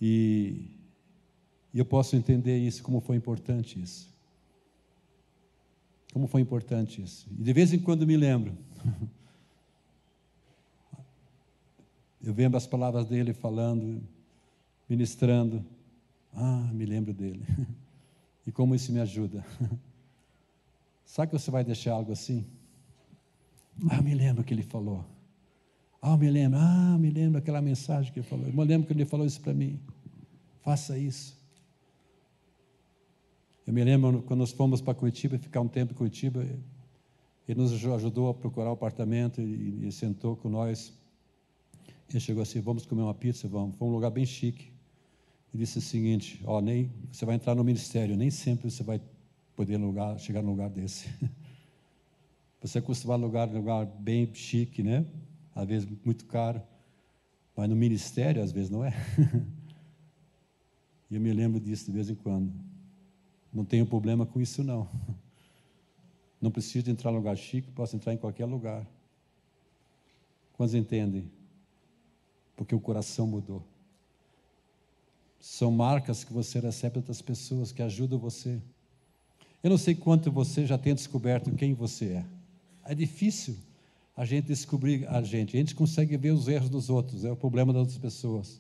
[0.01, 0.71] E,
[1.73, 4.13] e eu posso entender isso, como foi importante isso.
[6.13, 7.27] Como foi importante isso.
[7.39, 8.57] E de vez em quando me lembro.
[12.23, 14.03] eu lembro as palavras dele falando,
[14.89, 15.65] ministrando.
[16.33, 17.45] Ah, me lembro dele.
[18.47, 19.43] E como isso me ajuda.
[21.05, 22.47] Sabe que você vai deixar algo assim?
[23.91, 25.05] Ah, me lembro que ele falou.
[26.01, 26.59] Ah, me lembro.
[26.61, 28.47] Ah, me lembro aquela mensagem que ele falou.
[28.47, 29.81] Eu me lembro que ele falou isso para mim.
[30.63, 31.37] Faça isso.
[33.67, 36.47] Eu me lembro quando nós fomos para Curitiba, ficar um tempo em Curitiba,
[37.49, 40.93] ele nos ajudou a procurar o um apartamento e, e, sentou com nós.
[42.11, 43.49] Ele chegou assim: Vamos comer uma pizza?
[43.49, 43.77] Vamos.
[43.77, 44.73] Foi um lugar bem chique.
[45.53, 49.01] E disse o seguinte: Ó, nem você vai entrar no ministério, nem sempre você vai
[49.55, 51.09] poder lugar, chegar num lugar desse.
[52.61, 55.05] Você é acostumado a lugar, lugar bem chique, né?
[55.55, 56.63] Às vezes muito caro,
[57.55, 58.93] mas no ministério às vezes não é.
[61.11, 62.53] E eu me lembro disso de vez em quando.
[63.53, 64.89] Não tenho problema com isso não.
[66.41, 68.85] Não preciso entrar em lugar chique, posso entrar em qualquer lugar.
[70.55, 71.31] Quantos entendem?
[72.57, 73.65] Porque o coração mudou.
[75.41, 78.61] São marcas que você recebe das pessoas que ajudam você.
[79.65, 82.25] Eu não sei quanto você já tem descoberto quem você é.
[82.85, 83.57] É difícil
[84.15, 85.57] a gente descobrir a gente.
[85.57, 88.59] A gente consegue ver os erros dos outros, é o problema das outras pessoas.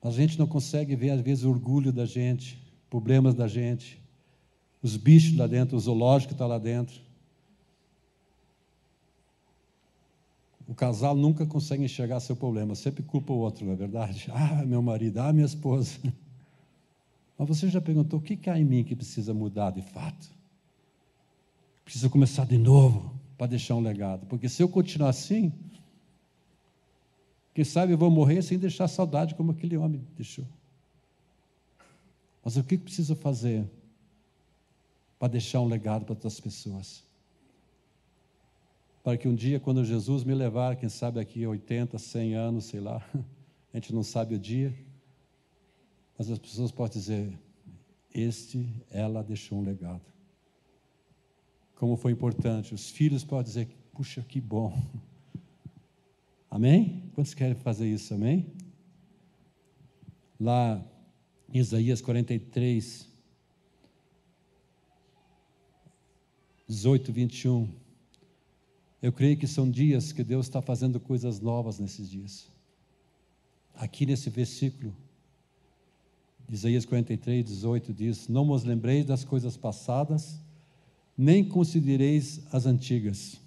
[0.00, 2.56] A gente não consegue ver, às vezes, o orgulho da gente,
[2.88, 4.00] problemas da gente,
[4.80, 7.00] os bichos lá dentro, o zoológico está lá dentro.
[10.68, 14.30] O casal nunca consegue enxergar seu problema, sempre culpa o outro, não é verdade?
[14.32, 15.98] Ah, meu marido, ah, minha esposa.
[17.36, 20.30] Mas você já perguntou o que há em mim que precisa mudar de fato?
[21.84, 24.26] Precisa começar de novo para deixar um legado.
[24.26, 25.52] Porque se eu continuar assim,
[27.52, 30.46] quem sabe eu vou morrer sem deixar saudade como aquele homem deixou.
[32.44, 33.64] Mas o que preciso fazer
[35.18, 37.02] para deixar um legado para outras pessoas?
[39.02, 42.80] Para que um dia, quando Jesus me levar, quem sabe aqui 80, 100 anos, sei
[42.80, 43.02] lá,
[43.72, 44.74] a gente não sabe o dia,
[46.16, 47.38] mas as pessoas podem dizer:
[48.14, 50.02] Este, ela deixou um legado.
[51.76, 52.74] Como foi importante.
[52.74, 54.76] Os filhos podem dizer: Puxa, que bom.
[56.50, 57.10] Amém?
[57.14, 58.14] Quantos querem fazer isso?
[58.14, 58.46] Amém?
[60.38, 60.84] Lá
[61.52, 63.08] em Isaías 43,
[66.68, 67.68] 18, 21.
[69.02, 72.48] Eu creio que são dias que Deus está fazendo coisas novas nesses dias.
[73.74, 74.96] Aqui nesse versículo,
[76.48, 80.38] Isaías 43, 18 diz: Não vos lembreis das coisas passadas,
[81.16, 83.40] nem considereis as antigas.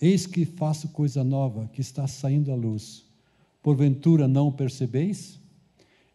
[0.00, 3.04] Eis que faço coisa nova, que está saindo à luz.
[3.62, 5.38] Porventura não percebeis?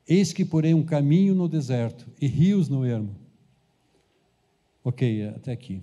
[0.08, 3.16] Eis que porei um caminho no deserto e rios no ermo.
[4.84, 5.82] Ok, até aqui.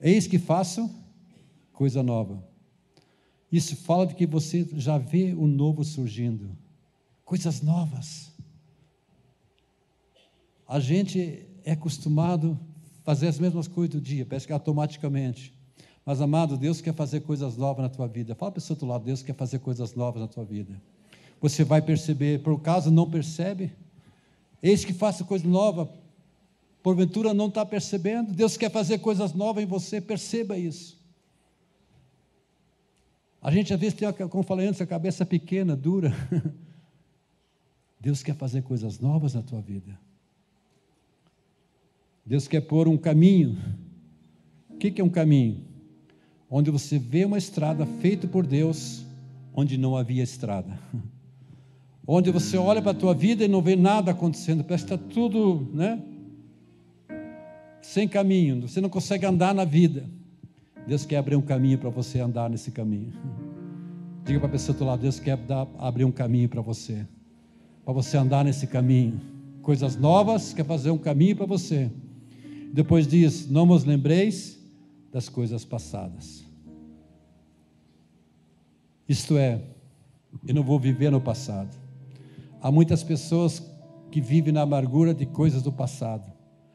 [0.00, 0.90] Eis que faço
[1.72, 2.42] coisa nova.
[3.50, 6.56] Isso fala de que você já vê o novo surgindo
[7.24, 8.32] coisas novas.
[10.68, 12.58] A gente é acostumado
[13.00, 15.52] a fazer as mesmas coisas do dia, parece que automaticamente.
[16.04, 18.34] Mas, amado, Deus quer fazer coisas novas na tua vida.
[18.34, 20.80] Fala para o seu outro lado, Deus quer fazer coisas novas na tua vida.
[21.40, 23.72] Você vai perceber, por caso não percebe,
[24.62, 25.90] eis que faça coisa nova,
[26.82, 31.02] porventura não está percebendo, Deus quer fazer coisas novas em você, perceba isso.
[33.40, 36.14] A gente às vezes tem, como falei antes, a cabeça pequena, dura.
[38.04, 39.98] Deus quer fazer coisas novas na tua vida.
[42.24, 43.56] Deus quer pôr um caminho.
[44.68, 45.64] O que é um caminho?
[46.50, 49.06] Onde você vê uma estrada feita por Deus,
[49.54, 50.78] onde não havia estrada.
[52.06, 55.08] Onde você olha para a tua vida e não vê nada acontecendo, parece que está
[55.08, 56.02] tudo, né?
[57.80, 60.04] Sem caminho, você não consegue andar na vida.
[60.86, 63.14] Deus quer abrir um caminho para você andar nesse caminho.
[64.26, 67.06] Diga para a pessoa do lado, Deus quer dar, abrir um caminho para você
[67.84, 69.20] para você andar nesse caminho.
[69.62, 71.90] Coisas novas, quer fazer um caminho para você.
[72.72, 74.58] Depois diz: Não vos lembreis
[75.12, 76.44] das coisas passadas.
[79.08, 79.60] Isto é,
[80.46, 81.76] eu não vou viver no passado.
[82.60, 83.62] Há muitas pessoas
[84.10, 86.32] que vivem na amargura de coisas do passado.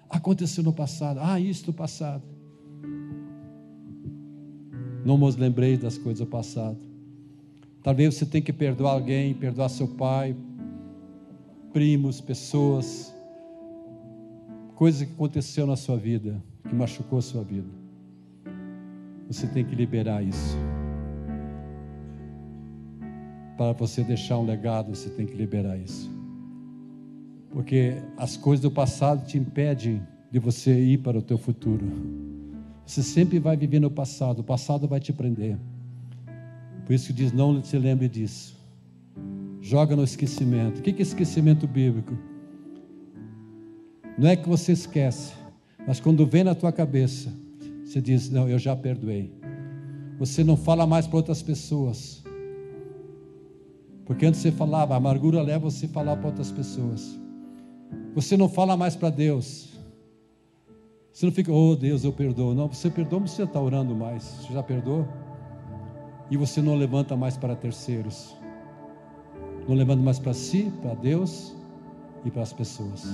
[0.10, 1.20] Aconteceu no passado.
[1.22, 2.24] Ah, isso do passado.
[5.04, 6.78] Não nos lembrei das coisas do passado.
[7.82, 10.36] Talvez você tenha que perdoar alguém, perdoar seu pai,
[11.74, 13.14] primos, pessoas,
[14.76, 17.68] coisas que aconteceu na sua vida, que machucou a sua vida.
[19.28, 20.58] Você tem que liberar isso.
[23.58, 26.10] Para você deixar um legado, você tem que liberar isso.
[27.52, 30.02] Porque as coisas do passado te impedem
[30.32, 31.86] de você ir para o teu futuro.
[32.86, 35.58] Você sempre vai viver no passado, o passado vai te prender.
[36.86, 38.59] Por isso que diz: não se lembre disso.
[39.62, 40.80] Joga no esquecimento.
[40.80, 42.18] O que é esquecimento bíblico?
[44.18, 45.34] Não é que você esquece,
[45.88, 47.34] mas quando vem na tua cabeça,
[47.84, 49.34] você diz: Não, eu já perdoei.
[50.18, 52.24] Você não fala mais para outras pessoas.
[54.06, 57.20] Porque antes você falava, a amargura leva você a falar para outras pessoas.
[58.16, 59.70] Você não fala mais para Deus.
[61.14, 62.54] Você não fica, oh Deus, eu perdoo.
[62.54, 64.24] Não, você perdoa, mas você está orando mais.
[64.24, 65.08] Você já perdoou?
[66.30, 68.36] E você não levanta mais para terceiros.
[69.68, 71.56] Não levanta mais para si, para Deus
[72.26, 73.06] e para as pessoas.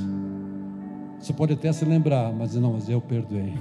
[1.20, 3.54] Você pode até se lembrar, mas não, mas eu perdoei.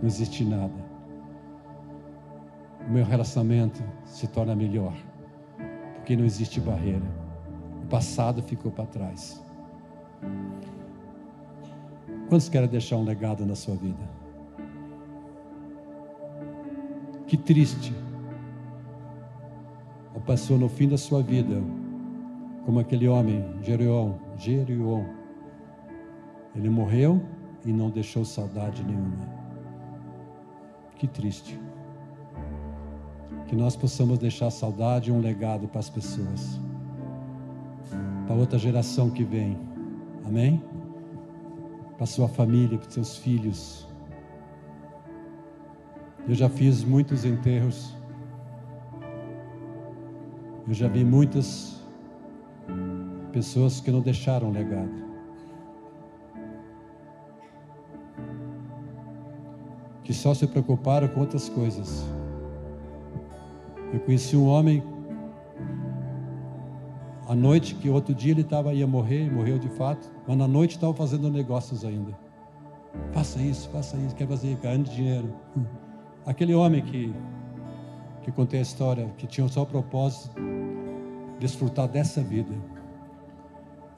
[0.00, 0.72] Não existe nada.
[2.88, 4.94] O meu relacionamento se torna melhor.
[5.96, 7.04] Porque não existe barreira.
[7.84, 9.42] O passado ficou para trás.
[12.28, 14.20] Quantos querem deixar um legado na sua vida?
[17.26, 17.92] Que triste.
[20.14, 21.62] A pessoa no fim da sua vida,
[22.64, 25.04] como aquele homem, Jerion, Jerion.
[26.54, 27.20] Ele morreu
[27.64, 29.28] e não deixou saudade nenhuma.
[30.96, 31.58] Que triste.
[33.46, 36.60] Que nós possamos deixar saudade e um legado para as pessoas,
[38.26, 39.58] para outra geração que vem.
[40.24, 40.62] Amém?
[42.00, 43.86] para sua família, para seus filhos.
[46.26, 47.94] Eu já fiz muitos enterros.
[50.66, 51.79] Eu já vi muitas
[53.30, 55.10] pessoas que não deixaram legado.
[60.04, 62.04] Que só se preocuparam com outras coisas.
[63.92, 64.82] Eu conheci um homem
[67.28, 70.72] à noite, que outro dia ele tava, ia morrer, morreu de fato, mas na noite
[70.72, 72.12] estava fazendo negócios ainda.
[73.12, 75.32] Faça isso, faça isso, quer fazer, ganhando dinheiro.
[76.26, 77.14] Aquele homem que,
[78.22, 82.54] que contei a história, que tinha só o propósito de desfrutar dessa vida.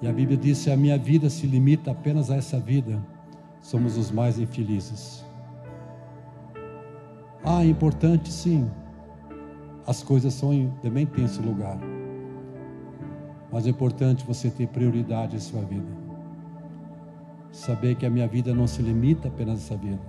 [0.03, 3.01] E a Bíblia diz: se a minha vida se limita apenas a essa vida,
[3.61, 5.25] somos os mais infelizes.
[7.45, 8.69] Ah, é importante sim.
[9.87, 11.79] As coisas são, também têm esse lugar.
[13.51, 16.03] Mas é importante você ter prioridade em sua vida.
[17.53, 20.01] Saber que a minha vida não se limita apenas a essa vida,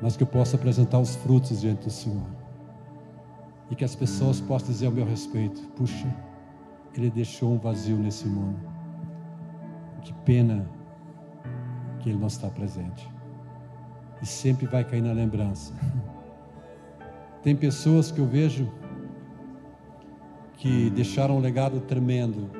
[0.00, 2.26] mas que eu possa apresentar os frutos diante do Senhor.
[3.70, 6.06] E que as pessoas possam dizer ao meu respeito: puxa,
[7.00, 8.58] ele deixou um vazio nesse mundo.
[10.02, 10.68] Que pena
[11.98, 13.08] que ele não está presente.
[14.22, 15.74] E sempre vai cair na lembrança.
[17.42, 18.70] Tem pessoas que eu vejo
[20.56, 22.50] que deixaram um legado tremendo,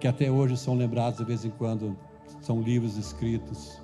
[0.00, 1.96] que até hoje são lembrados de vez em quando,
[2.40, 3.80] são livros escritos,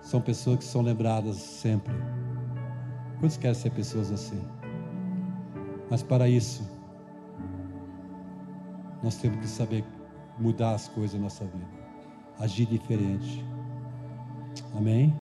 [0.00, 1.94] são pessoas que são lembradas sempre.
[3.18, 4.40] Quantos querem ser pessoas assim?
[5.88, 6.62] Mas para isso,
[9.02, 9.84] nós temos que saber
[10.38, 11.66] mudar as coisas na nossa vida,
[12.38, 13.44] agir diferente.
[14.74, 15.21] Amém?